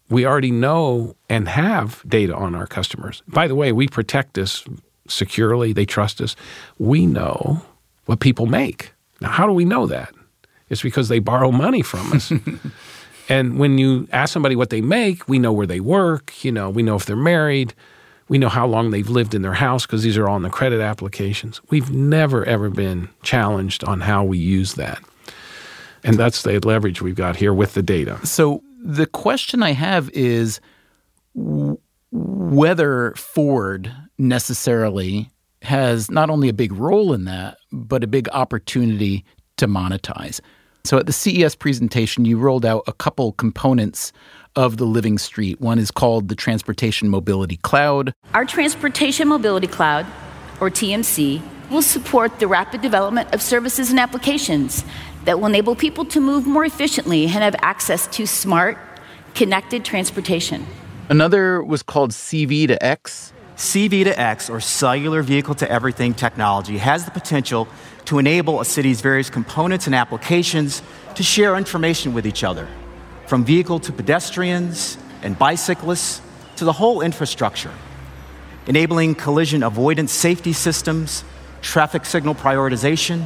[0.09, 3.21] we already know and have data on our customers.
[3.27, 4.63] By the way, we protect this
[5.07, 6.35] securely, they trust us.
[6.77, 7.61] We know
[8.05, 8.93] what people make.
[9.21, 10.13] Now, how do we know that?
[10.69, 12.31] It's because they borrow money from us.
[13.29, 16.69] and when you ask somebody what they make, we know where they work, you know,
[16.69, 17.73] we know if they're married,
[18.27, 20.49] we know how long they've lived in their house because these are all in the
[20.49, 21.59] credit applications.
[21.69, 25.03] We've never ever been challenged on how we use that.
[26.03, 28.25] And that's the leverage we've got here with the data.
[28.25, 30.59] So the question I have is
[31.35, 31.77] w-
[32.11, 35.29] whether Ford necessarily
[35.61, 39.25] has not only a big role in that, but a big opportunity
[39.57, 40.39] to monetize.
[40.85, 44.13] So at the CES presentation, you rolled out a couple components
[44.55, 45.59] of the Living Street.
[45.59, 48.13] One is called the Transportation Mobility Cloud.
[48.33, 50.05] Our Transportation Mobility Cloud,
[50.61, 54.83] or TMC, will support the rapid development of services and applications
[55.29, 58.79] that will enable people to move more efficiently and have access to smart,
[59.35, 60.65] connected transportation.
[61.07, 63.31] Another was called CV to X.
[63.55, 67.67] CV to X, or cellular vehicle to everything technology, has the potential
[68.05, 70.81] to enable a city's various components and applications
[71.13, 72.67] to share information with each other,
[73.27, 76.23] from vehicle to pedestrians and bicyclists
[76.55, 77.71] to the whole infrastructure,
[78.65, 81.23] enabling collision avoidance safety systems,
[81.61, 83.25] traffic signal prioritization,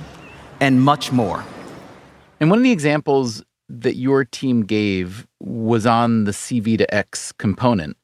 [0.59, 1.45] and much more.
[2.43, 7.31] And one of the examples that your team gave was on the CV to X
[7.31, 7.95] component.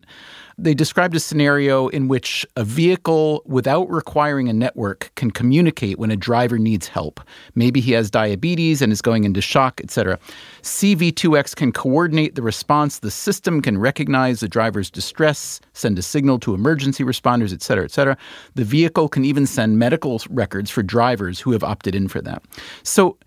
[0.58, 6.10] They described a scenario in which a vehicle, without requiring a network, can communicate when
[6.10, 7.20] a driver needs help.
[7.54, 10.18] Maybe he has diabetes and is going into shock, etc.
[10.62, 13.00] CV2X can coordinate the response.
[13.00, 18.18] The system can recognize the driver's distress, send a signal to emergency responders, etc., etc.
[18.56, 22.42] The vehicle can even send medical records for drivers who have opted in for that.
[22.84, 23.18] So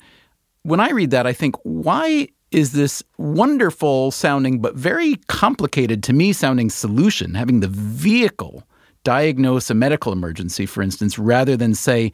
[0.62, 6.12] when I read that, I think, why is this wonderful sounding but very complicated to
[6.12, 8.64] me sounding solution, having the vehicle
[9.04, 12.12] diagnose a medical emergency, for instance, rather than, say,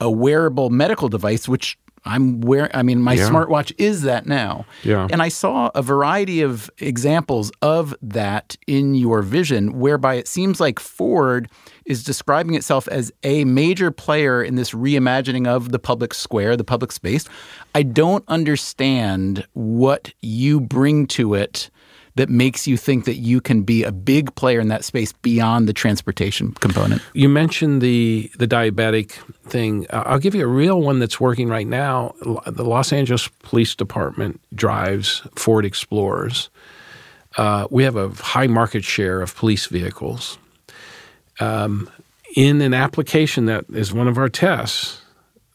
[0.00, 3.28] a wearable medical device, which I'm wearing, I mean, my yeah.
[3.28, 4.64] smartwatch is that now.
[4.84, 5.08] Yeah.
[5.10, 10.60] And I saw a variety of examples of that in your vision, whereby it seems
[10.60, 11.50] like Ford
[11.86, 16.64] is describing itself as a major player in this reimagining of the public square, the
[16.64, 17.26] public space.
[17.74, 21.70] I don't understand what you bring to it
[22.16, 25.68] that makes you think that you can be a big player in that space beyond
[25.68, 27.02] the transportation component?
[27.12, 29.12] You mentioned the the diabetic
[29.46, 29.86] thing.
[29.90, 32.14] I'll give you a real one that's working right now.
[32.46, 36.50] The Los Angeles Police Department drives Ford Explorers.
[37.36, 40.38] Uh, we have a high market share of police vehicles.
[41.40, 41.90] Um,
[42.34, 45.00] in an application that is one of our tests,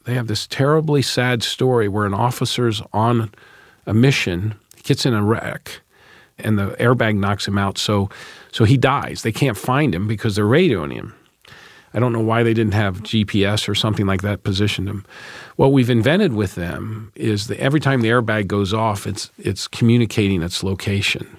[0.04, 3.30] they have this terribly sad story where an officer's on
[3.86, 5.80] a mission, gets in a wreck,
[6.38, 7.78] and the airbag knocks him out.
[7.78, 8.10] So,
[8.50, 9.22] so he dies.
[9.22, 11.14] They can't find him because they're radioing him.
[11.94, 15.04] I don't know why they didn't have GPS or something like that positioned him.
[15.56, 19.68] What we've invented with them is that every time the airbag goes off, it's it's
[19.68, 21.36] communicating its location.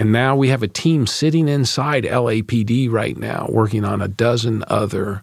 [0.00, 4.64] And now we have a team sitting inside LAPD right now working on a dozen
[4.66, 5.22] other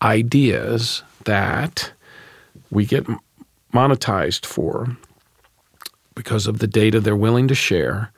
[0.00, 1.92] ideas that
[2.70, 3.06] we get
[3.74, 4.96] monetized for
[6.14, 8.10] because of the data they're willing to share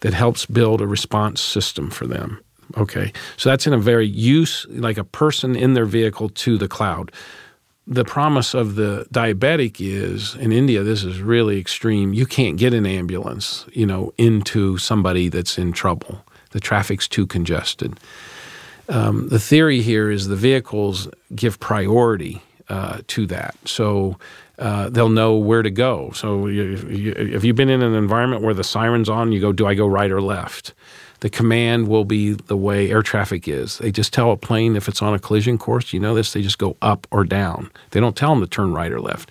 [0.00, 2.38] that helps build a response system for them.
[2.76, 6.68] Okay, so that's in a very use, like a person in their vehicle to the
[6.68, 7.10] cloud.
[7.86, 12.14] The promise of the diabetic is in India, this is really extreme.
[12.14, 16.24] You can't get an ambulance, you know, into somebody that's in trouble.
[16.50, 17.98] The traffic's too congested.
[18.88, 23.56] Um, the theory here is the vehicles give priority uh, to that.
[23.64, 24.18] So
[24.58, 26.12] uh, they'll know where to go.
[26.12, 29.52] So you, you, if you've been in an environment where the siren's on, you go,
[29.52, 30.74] do I go right or left?
[31.22, 33.78] The command will be the way air traffic is.
[33.78, 36.42] They just tell a plane if it's on a collision course, you know this, they
[36.42, 37.70] just go up or down.
[37.92, 39.30] They don't tell them to turn right or left.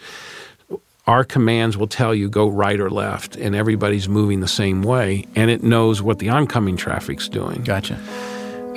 [1.06, 5.26] Our commands will tell you go right or left, and everybody's moving the same way,
[5.36, 7.62] and it knows what the oncoming traffic's doing.
[7.64, 8.00] Gotcha.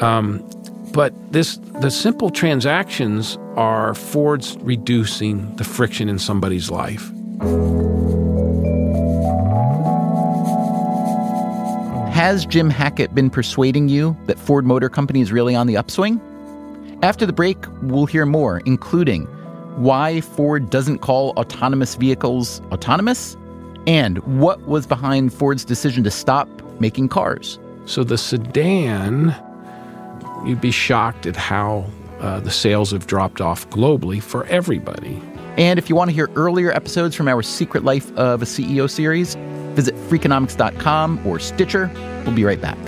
[0.01, 0.45] Um,
[0.93, 7.13] but this, the simple transactions are Ford's reducing the friction in somebody's life.
[12.25, 16.19] Has Jim Hackett been persuading you that Ford Motor Company is really on the upswing?
[17.03, 19.25] After the break, we'll hear more, including
[19.77, 23.37] why Ford doesn't call autonomous vehicles autonomous
[23.87, 26.49] and what was behind Ford's decision to stop
[26.81, 27.59] making cars.
[27.85, 29.37] So the sedan
[30.47, 31.85] you'd be shocked at how
[32.21, 35.21] uh, the sales have dropped off globally for everybody.
[35.57, 38.91] And if you want to hear earlier episodes from our Secret Life of a CEO
[38.91, 39.37] series,
[39.75, 41.91] visit Freakonomics.com or Stitcher.
[42.25, 42.79] We'll be right back.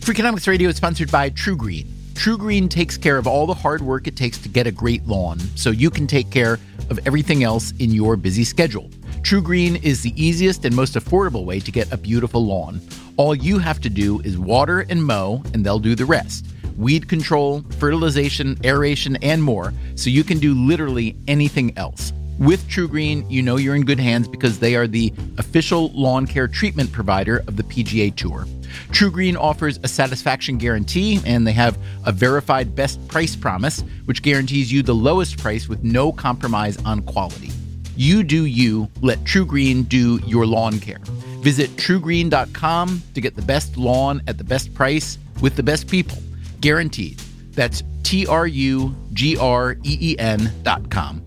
[0.00, 1.86] Freakonomics Radio is sponsored by TruGreen.
[2.12, 5.38] TruGreen takes care of all the hard work it takes to get a great lawn
[5.56, 6.58] so you can take care
[6.90, 8.88] of everything else in your busy schedule.
[9.22, 12.80] TruGreen is the easiest and most affordable way to get a beautiful lawn.
[13.16, 16.46] All you have to do is water and mow, and they'll do the rest.
[16.76, 22.12] Weed control, fertilization, aeration, and more, so you can do literally anything else.
[22.40, 26.48] With TruGreen, you know you're in good hands because they are the official lawn care
[26.48, 28.46] treatment provider of the PGA Tour.
[28.90, 34.72] TruGreen offers a satisfaction guarantee, and they have a verified best price promise, which guarantees
[34.72, 37.52] you the lowest price with no compromise on quality.
[37.96, 40.98] You do you, let TruGreen do your lawn care.
[41.40, 46.18] Visit trugreen.com to get the best lawn at the best price with the best people.
[46.60, 47.18] Guaranteed.
[47.52, 51.22] That's T R U G R E E N.com.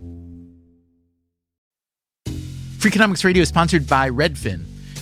[2.78, 4.66] Freakonomics Radio is sponsored by Redfin.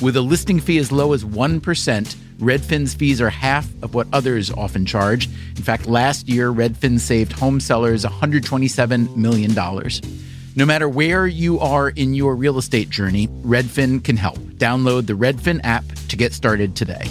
[0.00, 1.60] With a listing fee as low as 1%,
[2.38, 5.26] Redfin's fees are half of what others often charge.
[5.26, 9.52] In fact, last year, Redfin saved home sellers $127 million.
[10.54, 14.38] No matter where you are in your real estate journey, Redfin can help.
[14.38, 17.08] Download the Redfin app to get started today.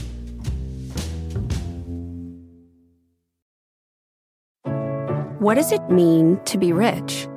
[5.40, 7.28] What does it mean to be rich?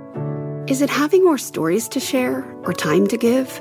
[0.69, 3.61] Is it having more stories to share or time to give?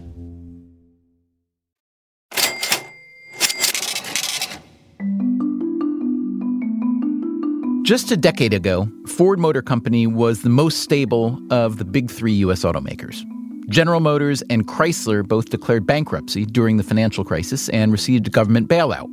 [7.83, 12.33] Just a decade ago, Ford Motor Company was the most stable of the big three
[12.33, 12.61] U.S.
[12.61, 13.25] automakers.
[13.69, 19.09] General Motors and Chrysler both declared bankruptcy during the financial crisis and received government bailout.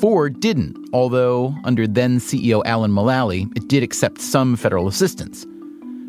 [0.00, 5.44] Ford didn't, although under then CEO Alan Mulally, it did accept some federal assistance.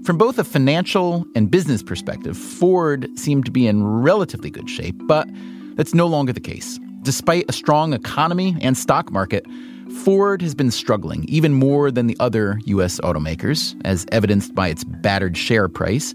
[0.05, 4.95] From both a financial and business perspective, Ford seemed to be in relatively good shape,
[5.07, 5.27] but
[5.75, 6.79] that's no longer the case.
[7.01, 9.45] Despite a strong economy and stock market,
[10.03, 12.99] Ford has been struggling even more than the other U.S.
[13.01, 16.13] automakers, as evidenced by its battered share price.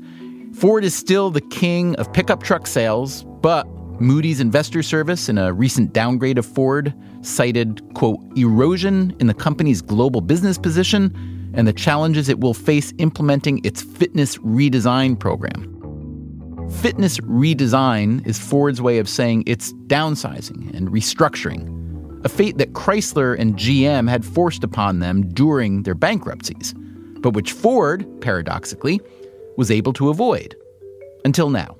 [0.54, 3.66] Ford is still the king of pickup truck sales, but
[4.00, 9.82] Moody's Investor Service, in a recent downgrade of Ford, cited, quote, erosion in the company's
[9.82, 11.14] global business position
[11.54, 15.68] and the challenges it will face implementing its fitness redesign program.
[16.80, 21.81] Fitness redesign is Ford's way of saying it's downsizing and restructuring,
[22.24, 26.74] a fate that Chrysler and GM had forced upon them during their bankruptcies,
[27.18, 29.00] but which Ford, paradoxically,
[29.56, 30.56] was able to avoid.
[31.24, 31.76] Until now.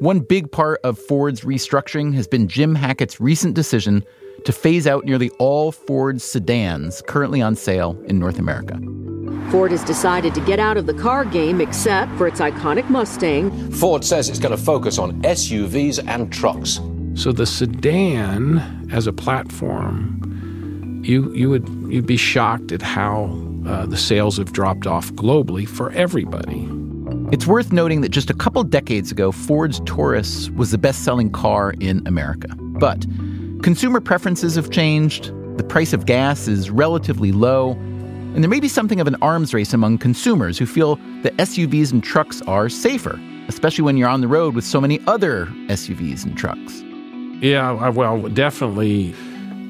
[0.00, 4.04] One big part of Ford's restructuring has been Jim Hackett's recent decision
[4.44, 8.78] to phase out nearly all Ford sedans currently on sale in North America.
[9.50, 13.70] Ford has decided to get out of the car game except for its iconic Mustang.
[13.72, 16.80] Ford says it's going to focus on SUVs and trucks.
[17.16, 23.26] So the sedan as a platform, you you would you'd be shocked at how
[23.66, 26.68] uh, the sales have dropped off globally for everybody.
[27.32, 31.74] It's worth noting that just a couple decades ago, Ford's Taurus was the best-selling car
[31.80, 32.48] in America.
[32.56, 33.06] But
[33.62, 35.32] consumer preferences have changed.
[35.56, 39.54] The price of gas is relatively low, and there may be something of an arms
[39.54, 44.20] race among consumers who feel that SUVs and trucks are safer, especially when you're on
[44.20, 46.82] the road with so many other SUVs and trucks.
[47.40, 49.14] Yeah, well, definitely.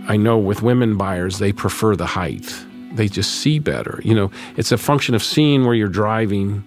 [0.06, 2.54] I know with women buyers, they prefer the height.
[2.92, 4.00] They just see better.
[4.04, 6.62] You know, it's a function of seeing where you're driving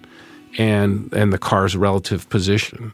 [0.58, 2.92] and and the car's relative position.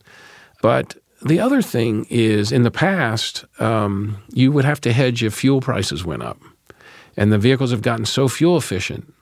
[0.62, 5.34] But the other thing is, in the past, um, you would have to hedge if
[5.34, 6.38] fuel prices went up,
[7.16, 9.12] and the vehicles have gotten so fuel efficient.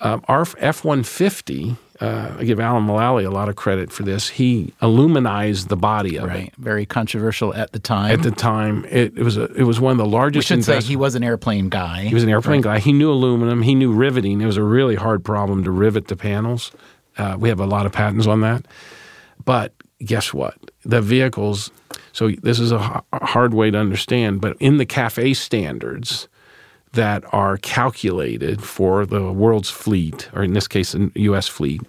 [0.00, 1.76] Um, our F one fifty.
[2.00, 4.28] Uh, I give Alan Mulally a lot of credit for this.
[4.28, 6.48] He illuminized the body of right.
[6.48, 6.54] it.
[6.58, 8.10] Very controversial at the time.
[8.12, 10.50] At the time, it, it was a, it was one of the largest.
[10.50, 12.02] we should say he was an airplane guy.
[12.02, 12.74] He was an airplane Right.
[12.74, 12.78] guy.
[12.80, 13.62] He knew aluminum.
[13.62, 14.40] He knew riveting.
[14.42, 16.70] It was a really hard problem to rivet the panels.
[17.16, 18.66] Uh, we have a lot of patents on that.
[19.44, 19.72] But
[20.04, 20.54] guess what?
[20.84, 21.70] The vehicles.
[22.12, 24.40] So this is a h- a hard way to understand.
[24.42, 26.28] But in the CAFE standards
[26.96, 31.46] that are calculated for the world's fleet, or in this case, the U.S.
[31.48, 31.80] fleet,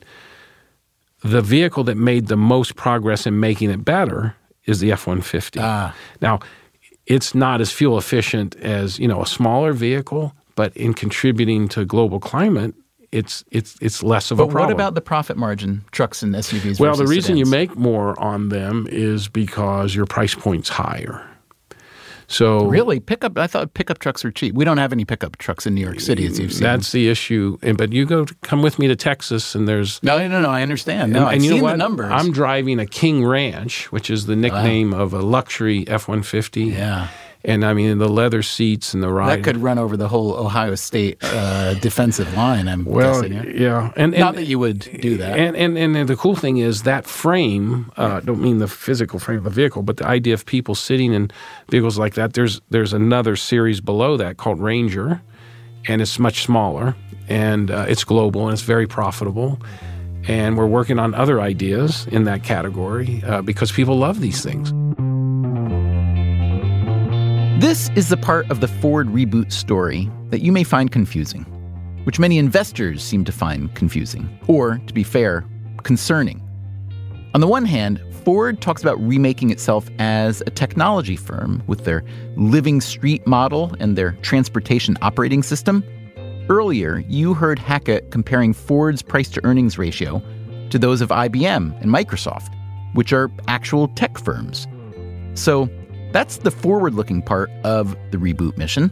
[1.23, 4.35] the vehicle that made the most progress in making it better
[4.65, 5.59] is the F one fifty.
[5.61, 5.95] Ah.
[6.21, 6.39] Now,
[7.05, 11.85] it's not as fuel efficient as you know a smaller vehicle, but in contributing to
[11.85, 12.75] global climate,
[13.11, 14.67] it's it's it's less of But a problem.
[14.67, 16.79] But what about the profit margin, trucks and SUVs?
[16.79, 21.25] well, the reason you make more on them is because your price point's higher.
[22.27, 23.37] So really pickup.
[23.37, 24.53] I thought pickup trucks were cheap.
[24.53, 26.63] We don't have any pickup trucks in New York City, as you've seen.
[26.63, 27.57] that's the issue.
[27.61, 30.49] And but you go to, come with me to Texas, and there's no, no, no.
[30.49, 31.13] I understand.
[31.13, 31.71] No, and, I've and you seen know what?
[31.71, 32.11] the numbers.
[32.11, 36.73] I'm driving a King Ranch, which is the nickname of a luxury F-150.
[36.73, 37.07] Yeah.
[37.45, 39.39] And I mean the leather seats and the ride.
[39.39, 42.67] that could run over the whole Ohio State uh, defensive line.
[42.67, 43.33] I'm Well, guessing.
[43.33, 43.43] yeah?
[43.53, 45.37] yeah, and, and not that you would do that.
[45.39, 47.91] And, and and the cool thing is that frame.
[47.95, 51.13] Uh, don't mean the physical frame of the vehicle, but the idea of people sitting
[51.13, 51.31] in
[51.69, 52.33] vehicles like that.
[52.33, 55.21] There's there's another series below that called Ranger,
[55.87, 56.95] and it's much smaller
[57.29, 59.59] and uh, it's global and it's very profitable.
[60.27, 64.73] And we're working on other ideas in that category uh, because people love these things.
[67.59, 71.41] This is the part of the Ford reboot story that you may find confusing,
[72.03, 75.43] which many investors seem to find confusing, or, to be fair,
[75.81, 76.39] concerning.
[77.33, 82.03] On the one hand, Ford talks about remaking itself as a technology firm with their
[82.35, 85.83] living street model and their transportation operating system.
[86.49, 90.21] Earlier, you heard Hackett comparing Ford's price to earnings ratio
[90.69, 92.53] to those of IBM and Microsoft,
[92.93, 94.67] which are actual tech firms.
[95.33, 95.67] So,
[96.11, 98.91] that's the forward looking part of the reboot mission.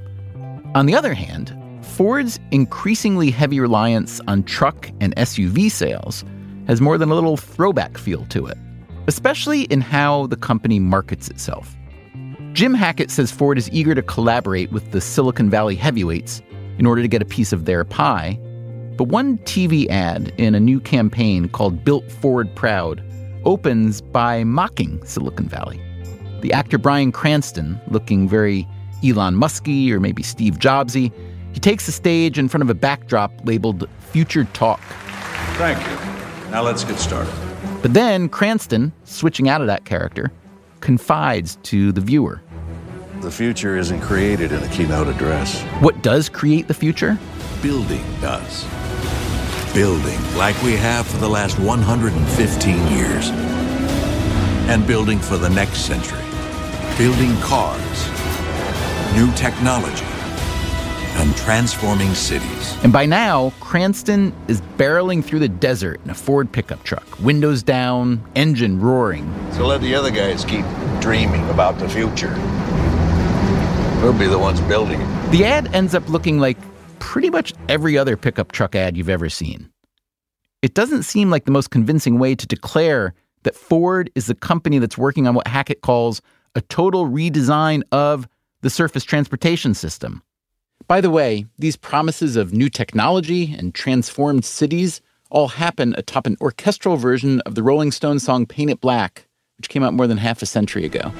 [0.75, 6.25] On the other hand, Ford's increasingly heavy reliance on truck and SUV sales
[6.67, 8.57] has more than a little throwback feel to it,
[9.07, 11.75] especially in how the company markets itself.
[12.53, 16.41] Jim Hackett says Ford is eager to collaborate with the Silicon Valley heavyweights
[16.77, 18.39] in order to get a piece of their pie.
[18.97, 23.03] But one TV ad in a new campaign called Built Ford Proud
[23.43, 25.84] opens by mocking Silicon Valley.
[26.41, 28.67] The actor Bryan Cranston, looking very
[29.03, 31.11] Elon Musky or maybe Steve Jobsy,
[31.53, 34.81] he takes the stage in front of a backdrop labeled Future Talk.
[35.57, 36.51] Thank you.
[36.51, 37.33] Now let's get started.
[37.81, 40.31] But then Cranston, switching out of that character,
[40.81, 42.41] confides to the viewer.
[43.21, 45.61] The future isn't created in a keynote address.
[45.81, 47.17] What does create the future?
[47.61, 48.65] Building does.
[49.73, 53.29] Building like we have for the last 115 years.
[54.69, 56.24] And building for the next century.
[56.97, 58.09] Building cars,
[59.15, 60.05] new technology,
[61.17, 62.77] and transforming cities.
[62.85, 67.63] And by now, Cranston is barreling through the desert in a Ford pickup truck, windows
[67.63, 69.25] down, engine roaring.
[69.51, 70.63] So let the other guys keep
[71.01, 72.33] dreaming about the future.
[74.01, 75.31] We'll be the ones building it.
[75.31, 76.57] The ad ends up looking like
[76.99, 79.69] pretty much every other pickup truck ad you've ever seen.
[80.61, 84.79] It doesn't seem like the most convincing way to declare that Ford is the company
[84.79, 86.21] that's working on what Hackett calls
[86.55, 88.27] a total redesign of
[88.61, 90.23] the surface transportation system.
[90.87, 96.37] By the way, these promises of new technology and transformed cities all happen atop an
[96.41, 99.27] orchestral version of the Rolling Stones song Paint It Black,
[99.57, 101.11] which came out more than half a century ago.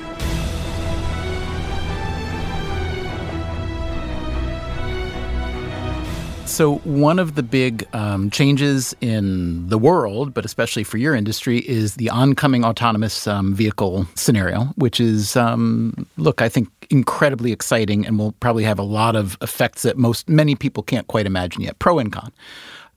[6.56, 11.58] So, one of the big um, changes in the world, but especially for your industry,
[11.68, 18.06] is the oncoming autonomous um, vehicle scenario, which is, um, look, I think incredibly exciting
[18.08, 21.62] and will probably have a lot of effects that most many people can't quite imagine
[21.62, 22.32] yet, pro and con.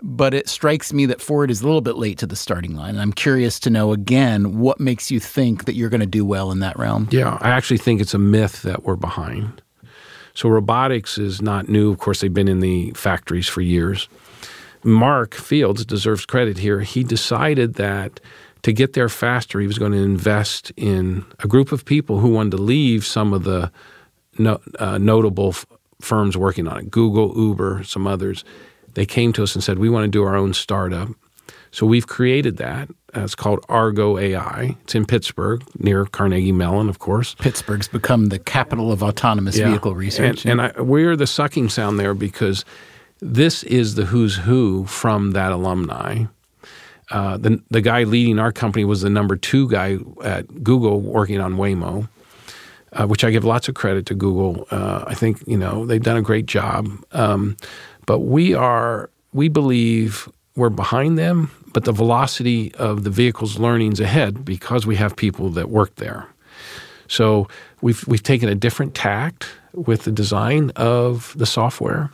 [0.04, 2.90] But it strikes me that Ford is a little bit late to the starting line.
[2.90, 6.24] And I'm curious to know again what makes you think that you're going to do
[6.24, 7.08] well in that realm.
[7.10, 9.62] Yeah, I actually think it's a myth that we're behind.
[10.38, 11.90] So robotics is not new.
[11.90, 14.08] Of course, they've been in the factories for years.
[14.84, 16.82] Mark Fields deserves credit here.
[16.82, 18.20] He decided that
[18.62, 22.28] to get there faster, he was going to invest in a group of people who
[22.28, 23.72] wanted to leave some of the
[24.38, 25.66] no, uh, notable f-
[26.00, 28.44] firms working on it Google, Uber, some others.
[28.94, 31.08] They came to us and said, We want to do our own startup.
[31.70, 32.88] So we've created that.
[33.16, 34.76] Uh, it's called Argo AI.
[34.84, 37.34] It's in Pittsburgh, near Carnegie Mellon, of course.
[37.36, 39.70] Pittsburgh's become the capital of autonomous Yeah.
[39.70, 40.44] vehicle research.
[40.44, 42.64] And, and I, we're the sucking sound there because
[43.20, 46.24] this is the who's who from that alumni.
[47.10, 51.40] Uh, the, the guy leading our company was the number two guy at Google working
[51.40, 52.08] on Waymo,
[52.92, 54.66] uh, which I give lots of credit to Google.
[54.70, 57.56] Uh, I think you know they've done a great job, um,
[58.04, 64.00] but we are we believe we're behind them, but the velocity of the vehicle's learning's
[64.00, 66.26] ahead because we have people that work there.
[67.08, 67.48] So
[67.80, 72.10] we've we've taken a different tact with the design of the software.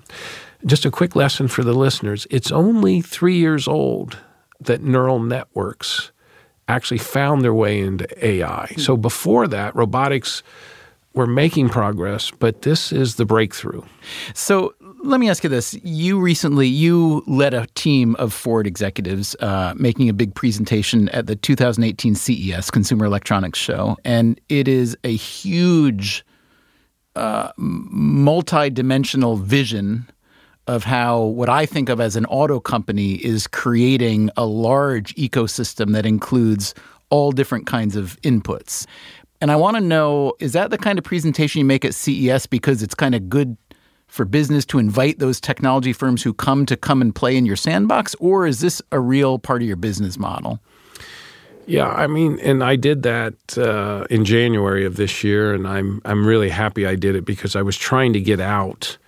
[0.67, 4.19] Just a quick lesson for the listeners: it's only three years old
[4.61, 6.11] that neural networks
[6.69, 8.67] actually found their way into AI.
[8.79, 9.03] So hmm.
[9.03, 10.43] before that, robotics
[11.13, 13.83] were making progress, but this is the breakthrough.
[14.33, 14.75] So
[15.05, 19.75] let me ask you this: You recently you led a team of Ford executives uh,
[19.77, 25.15] making a big presentation at the 2018 CES Consumer Electronics Show, and it is a
[25.15, 26.25] huge,
[27.17, 30.11] uh, multi-dimensional vision
[30.67, 35.93] of how what I think of as an auto company is creating a large ecosystem
[35.93, 36.75] that includes
[37.11, 38.87] all different kinds of inputs.
[39.41, 42.47] And I want to know is that the kind of presentation you make at CES
[42.47, 43.59] because it's kind of good
[44.15, 47.57] for business to invite those technology firms who come to come and play in your
[47.57, 50.61] sandbox or is this a real part of your business model?
[51.67, 56.01] Yeah, I mean, and I did that uh, in January of this year, and I'm
[56.05, 58.99] I'm really happy I did it because I was trying to get out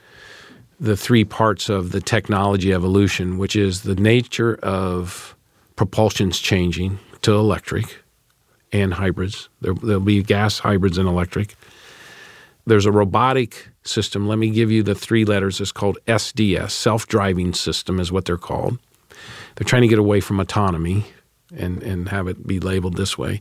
[0.80, 5.36] the three parts of the technology evolution, which is the nature of
[5.76, 8.02] propulsion's changing to electric
[8.72, 9.50] and hybrids.
[9.60, 11.54] There, there'll be gas hybrids and electric.
[12.66, 14.26] There's a robotic system.
[14.26, 15.60] Let me give you the three letters.
[15.60, 18.78] It's called SDS, self-driving system, is what they're called.
[19.54, 21.04] They're trying to get away from autonomy
[21.56, 23.40] and and have it be labeled this way.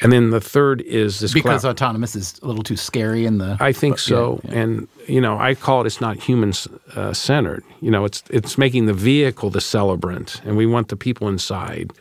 [0.00, 3.38] And then the third is this Because cloud- autonomous is a little too scary in
[3.38, 4.60] the I think but- so, yeah, yeah.
[4.60, 6.52] and you know, I call it it's not human
[6.96, 7.62] uh, centered.
[7.80, 11.92] You know, it's it's making the vehicle the celebrant, and we want the people inside.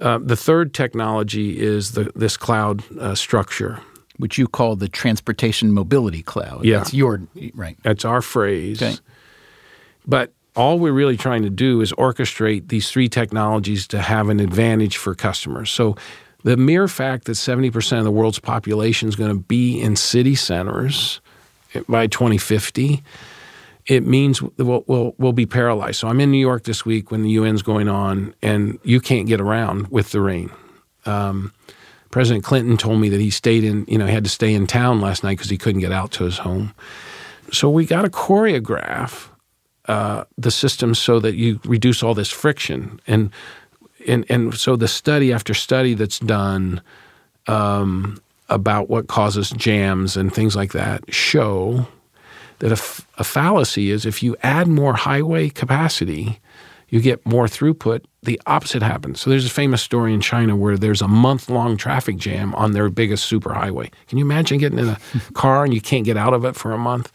[0.00, 3.78] Uh, the third technology is the this cloud uh, structure,
[4.20, 6.64] which you call the transportation mobility cloud.
[6.64, 6.78] Yeah.
[6.78, 7.22] That's your
[7.54, 7.76] right.
[7.82, 8.82] That's our phrase.
[8.82, 8.96] Okay.
[10.06, 14.40] But all we're really trying to do is orchestrate these three technologies to have an
[14.40, 15.70] advantage for customers.
[15.70, 15.96] So
[16.42, 20.34] the mere fact that 70% of the world's population is going to be in city
[20.34, 21.20] centers
[21.88, 23.02] by 2050,
[23.86, 25.96] it means we'll, we'll, we'll be paralyzed.
[25.96, 29.26] So I'm in New York this week when the UN's going on, and you can't
[29.26, 30.50] get around with the rain.
[31.06, 31.52] Um,
[32.10, 35.00] President Clinton told me that he stayed in, you know, had to stay in town
[35.00, 36.74] last night because he couldn't get out to his home.
[37.52, 39.28] So we got to choreograph
[39.86, 43.00] uh, the system so that you reduce all this friction.
[43.06, 43.30] And
[44.06, 46.80] and and so the study after study that's done
[47.46, 51.86] um, about what causes jams and things like that show
[52.58, 56.40] that a, a fallacy is if you add more highway capacity,
[56.90, 58.04] you get more throughput.
[58.22, 59.20] The opposite happens.
[59.20, 62.72] So there's a famous story in China where there's a month long traffic jam on
[62.72, 63.90] their biggest superhighway.
[64.08, 64.98] Can you imagine getting in a
[65.32, 67.10] car and you can't get out of it for a month?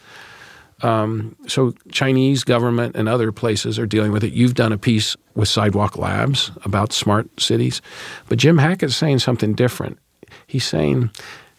[0.82, 4.32] Um, so Chinese government and other places are dealing with it.
[4.32, 7.80] You've done a piece with Sidewalk Labs about smart cities,
[8.28, 9.98] but Jim Hackett's saying something different.
[10.46, 11.10] He's saying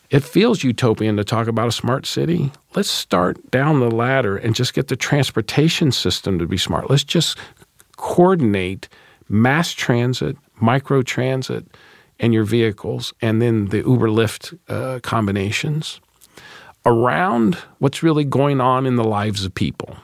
[0.09, 2.51] it feels utopian to talk about a smart city.
[2.75, 6.89] Let's start down the ladder and just get the transportation system to be smart.
[6.89, 7.37] Let's just
[7.97, 8.87] coordinate
[9.29, 11.65] mass transit, micro transit,
[12.19, 15.99] and your vehicles, and then the Uber Lyft uh, combinations
[16.85, 19.97] around what's really going on in the lives of people.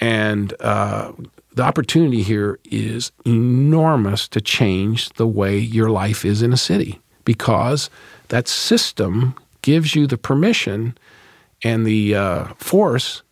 [0.00, 1.12] And uh,
[1.52, 7.00] the opportunity here is enormous to change the way your life is in a city
[7.24, 7.90] because
[8.28, 10.96] that system gives you the permission
[11.62, 13.22] and the uh, force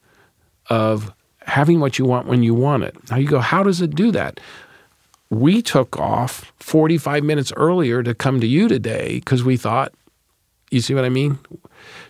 [0.69, 1.15] of
[1.49, 2.95] having what you want when you want it.
[3.11, 4.39] Now you go, how does it do that?
[5.31, 9.93] We took off 45 minutes earlier to come to you today because we thought,
[10.71, 11.39] you see what I mean?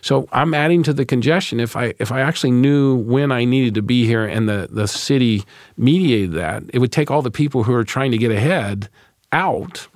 [0.01, 1.59] So I'm adding to the congestion.
[1.59, 4.87] If I if I actually knew when I needed to be here and the, the
[4.87, 5.43] city
[5.77, 8.89] mediated that, it would take all the people who are trying to get ahead
[9.31, 9.87] out.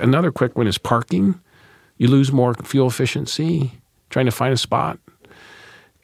[0.00, 1.38] Another quick one is parking.
[1.98, 3.72] You lose more fuel efficiency
[4.08, 4.98] trying to find a spot.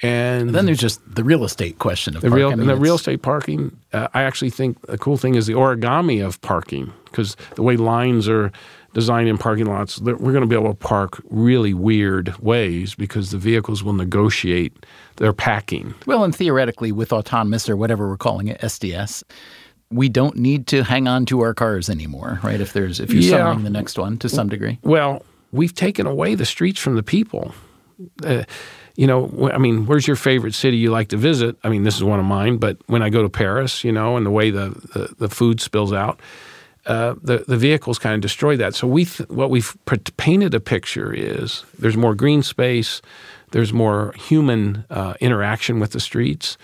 [0.02, 2.36] And, and then there's just the real estate question of the park.
[2.36, 3.76] real I mean, the real estate parking.
[3.92, 7.76] Uh, I actually think the cool thing is the origami of parking because the way
[7.76, 8.52] lines are
[8.94, 13.30] designed in parking lots, we're going to be able to park really weird ways because
[13.32, 14.72] the vehicles will negotiate
[15.16, 15.94] their packing.
[16.06, 19.24] Well, and theoretically, with autonomous or whatever we're calling it, SDS,
[19.90, 22.60] we don't need to hang on to our cars anymore, right?
[22.60, 23.30] If there's if you're Yeah.
[23.38, 24.78] summoning the next one to some degree.
[24.82, 27.54] Well, we've taken away the streets from the people.
[28.24, 28.44] Uh,
[28.98, 31.56] you know, I mean, where's your favorite city you like to visit?
[31.62, 34.16] I mean, this is one of mine, but when I go to Paris, you know,
[34.16, 36.18] and the way the, the, the food spills out,
[36.86, 38.74] uh, the, the vehicles kind of destroy that.
[38.74, 39.76] So we th- what we've
[40.16, 43.00] painted a picture is there's more green space,
[43.52, 46.58] there's more human uh, interaction with the streets.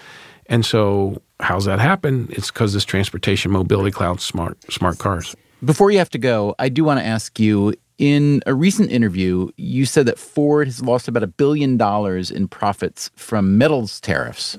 [0.47, 2.27] And so how's that happen?
[2.31, 5.37] It's because this transportation mobility cloud smart smart cars.
[5.65, 9.49] Before you have to go, I do want to ask you in a recent interview,
[9.57, 14.59] you said that Ford has lost about a billion dollars in profits from metals tariffs.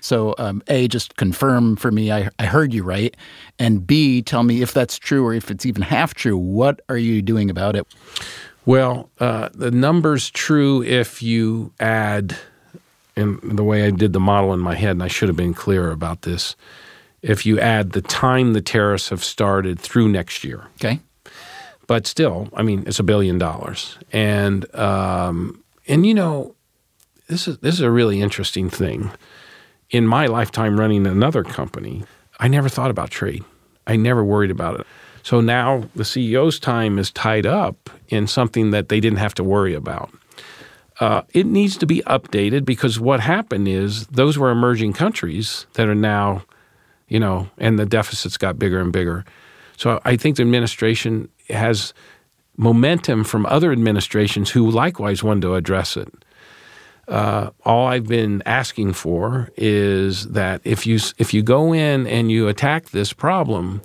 [0.00, 3.16] So, um, A, just confirm for me I, I heard you right.
[3.58, 6.36] And B, tell me if that's true or if it's even half true.
[6.36, 7.86] What are you doing about it?
[8.66, 12.36] Well, uh, the number's true if you add,
[13.16, 15.54] in the way I did the model in my head, and I should have been
[15.54, 16.56] clearer about this,
[17.22, 20.66] if you add the time the tariffs have started through next year.
[20.76, 21.00] Okay.
[21.86, 26.54] But still, I mean, it's a billion dollars, and um, and you know,
[27.28, 29.10] this is this is a really interesting thing.
[29.90, 32.04] In my lifetime running another company,
[32.40, 33.44] I never thought about trade.
[33.86, 34.86] I never worried about it.
[35.22, 39.44] So now the CEO's time is tied up in something that they didn't have to
[39.44, 40.10] worry about.
[41.00, 45.88] Uh, it needs to be updated because what happened is those were emerging countries that
[45.88, 46.42] are now,
[47.08, 49.24] you know, and the deficits got bigger and bigger.
[49.76, 51.94] So I think the administration has
[52.56, 56.12] momentum from other administrations who likewise want to address it.
[57.08, 62.30] Uh, all I've been asking for is that if you if you go in and
[62.30, 63.82] you attack this problem,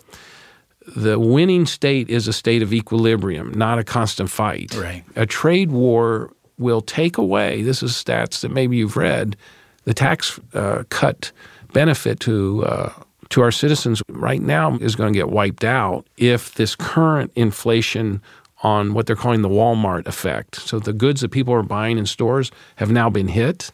[0.95, 4.73] the winning state is a state of equilibrium, not a constant fight.
[4.75, 5.03] Right.
[5.15, 7.61] A trade war will take away.
[7.61, 9.35] This is stats that maybe you've read.
[9.83, 11.31] The tax uh, cut
[11.73, 12.93] benefit to uh,
[13.29, 18.21] to our citizens right now is going to get wiped out if this current inflation
[18.61, 20.55] on what they're calling the Walmart effect.
[20.55, 23.71] So the goods that people are buying in stores have now been hit.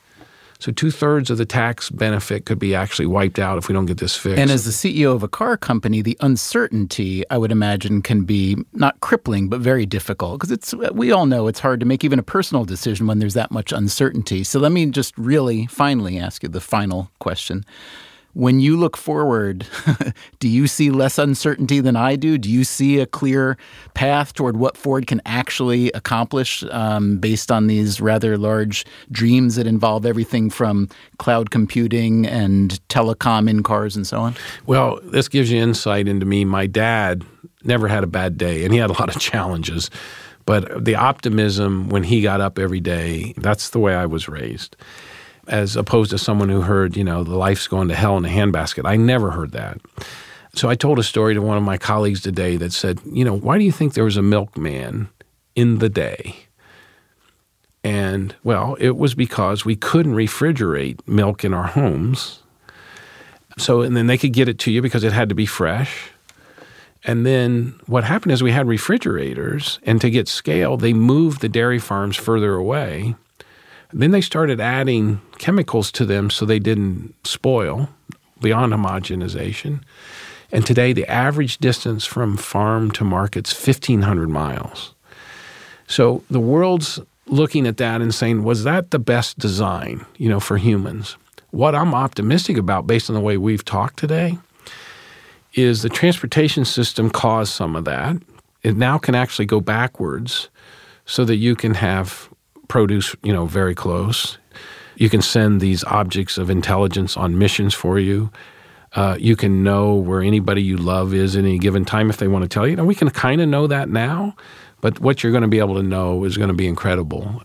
[0.60, 3.86] So two thirds of the tax benefit could be actually wiped out if we don't
[3.86, 4.40] get this fixed.
[4.40, 8.58] And as the CEO of a car company, the uncertainty, I would imagine, can be
[8.74, 12.20] not crippling, but very difficult because it's, we all know it's hard to make even
[12.20, 14.44] a personal decision when there's that much uncertainty.
[14.44, 17.66] So let me just really finally ask you the final question.
[18.36, 19.66] When you look forward,
[20.40, 22.38] do you see less uncertainty than I do?
[22.38, 23.58] Do you see a clear
[23.94, 29.66] path toward what Ford can actually accomplish um, based on these rather large dreams that
[29.66, 34.36] involve everything from cloud computing and telecom in cars and so on?
[34.66, 36.44] Well, this gives you insight into me.
[36.44, 37.24] My dad
[37.64, 39.90] never had a bad day, and he had a lot of challenges.
[40.46, 44.76] But the optimism when he got up every day, that's the way I was raised.
[45.48, 48.30] As opposed to someone who heard, you know, the life's going to hell in a
[48.30, 48.88] handbasket.
[48.88, 49.80] I never heard that.
[50.56, 53.38] So I told a story to one of my colleagues today that said, you know,
[53.38, 55.10] why do you think there was a milkman
[55.56, 56.36] in the day?
[57.84, 62.42] And well, it was because we couldn't refrigerate milk in our homes.
[63.58, 66.10] So, and then they could get it to you because it had to be fresh.
[67.04, 71.50] And then what happened is we had refrigerators, and to get scale, they moved the
[71.50, 73.16] dairy farms further away.
[73.94, 77.90] Then they started adding chemicals to them so they didn't spoil
[78.42, 79.82] beyond homogenization.
[80.52, 84.94] And today, the average distance from farm to market's 1,500 miles.
[85.88, 90.40] So the world's looking at that and saying, was that the best design, you know,
[90.40, 91.18] for humans?
[91.52, 94.38] What I'm optimistic about, based on the way we've talked today,
[95.54, 98.18] is the transportation system caused some of that.
[98.62, 100.50] It now can actually go backwards
[101.06, 102.30] so that you can have
[102.76, 104.38] produce, you know, very close.
[104.98, 108.30] You can send these objects of intelligence on missions for you.
[108.92, 112.28] Uh, you can know where anybody you love is at any given time if they
[112.28, 112.74] want to tell you.
[112.74, 114.36] And we can kind of know that now,
[114.82, 117.42] but what you're going to be able to know is going to be incredible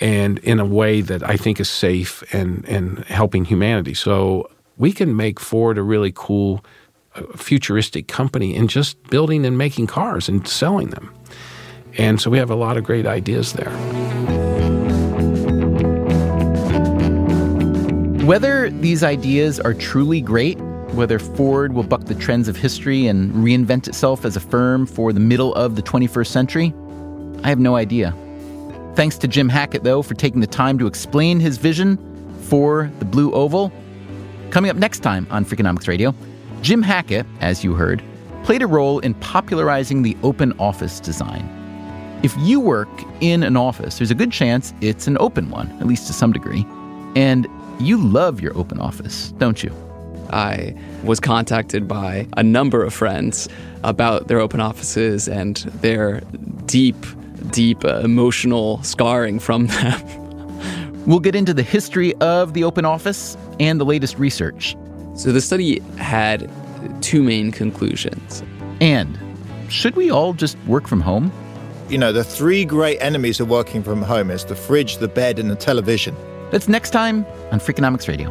[0.00, 3.92] and in a way that I think is safe and, and helping humanity.
[3.92, 4.48] So
[4.78, 6.64] we can make Ford a really cool,
[7.14, 11.14] uh, futuristic company in just building and making cars and selling them.
[11.98, 14.53] And so we have a lot of great ideas there.
[18.24, 20.58] Whether these ideas are truly great,
[20.94, 25.12] whether Ford will buck the trends of history and reinvent itself as a firm for
[25.12, 26.72] the middle of the 21st century,
[27.42, 28.14] I have no idea.
[28.94, 31.98] Thanks to Jim Hackett, though, for taking the time to explain his vision
[32.44, 33.70] for the Blue Oval.
[34.48, 36.14] Coming up next time on Freakonomics Radio,
[36.62, 38.02] Jim Hackett, as you heard,
[38.42, 41.46] played a role in popularizing the open office design.
[42.22, 42.88] If you work
[43.20, 46.32] in an office, there's a good chance it's an open one, at least to some
[46.32, 46.64] degree.
[47.16, 47.46] And
[47.80, 49.72] you love your open office, don't you?
[50.30, 53.48] I was contacted by a number of friends
[53.82, 56.20] about their open offices and their
[56.66, 56.96] deep
[57.50, 61.06] deep uh, emotional scarring from them.
[61.06, 64.76] we'll get into the history of the open office and the latest research.
[65.14, 66.50] So the study had
[67.02, 68.42] two main conclusions.
[68.80, 69.18] And
[69.68, 71.30] should we all just work from home?
[71.88, 75.38] You know, the three great enemies of working from home is the fridge, the bed,
[75.38, 76.16] and the television.
[76.54, 78.30] That's next time on Freakonomics Radio.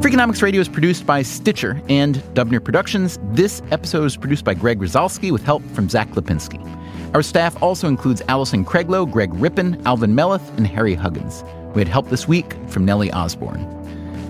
[0.00, 3.20] Freakonomics Radio is produced by Stitcher and Dubner Productions.
[3.30, 6.58] This episode is produced by Greg Rosalsky with help from Zack Lapinski.
[7.14, 11.44] Our staff also includes Alison Craiglow, Greg Rippin, Alvin Meleth, and Harry Huggins.
[11.76, 13.79] We had help this week from Nellie Osborne.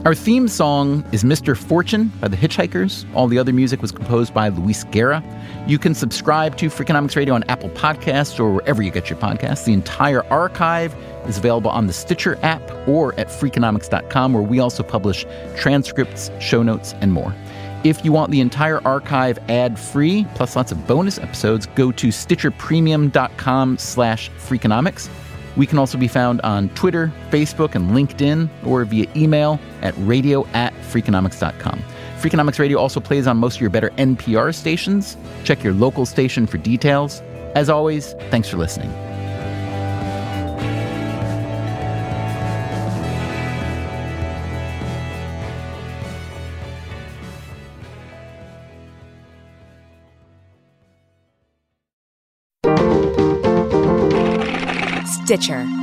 [0.07, 1.55] Our theme song is Mr.
[1.55, 3.05] Fortune by the Hitchhikers.
[3.15, 5.23] All the other music was composed by Luis Guerra.
[5.67, 9.67] You can subscribe to Freakonomics Radio on Apple Podcasts or wherever you get your podcasts.
[9.67, 10.95] The entire archive
[11.27, 15.27] is available on the Stitcher app or at Freakonomics.com, where we also publish
[15.59, 17.35] transcripts, show notes, and more.
[17.85, 23.77] If you want the entire archive ad-free, plus lots of bonus episodes, go to StitcherPremium.com
[23.77, 25.11] slash Freakonomics.
[25.57, 30.47] We can also be found on Twitter, Facebook, and LinkedIn, or via email at radio
[30.49, 31.83] at Freakonomics.com.
[32.19, 35.17] Freakonomics Radio also plays on most of your better NPR stations.
[35.45, 37.23] Check your local station for details.
[37.55, 39.10] As always, thanks for listening.
[55.31, 55.80] Stitcher.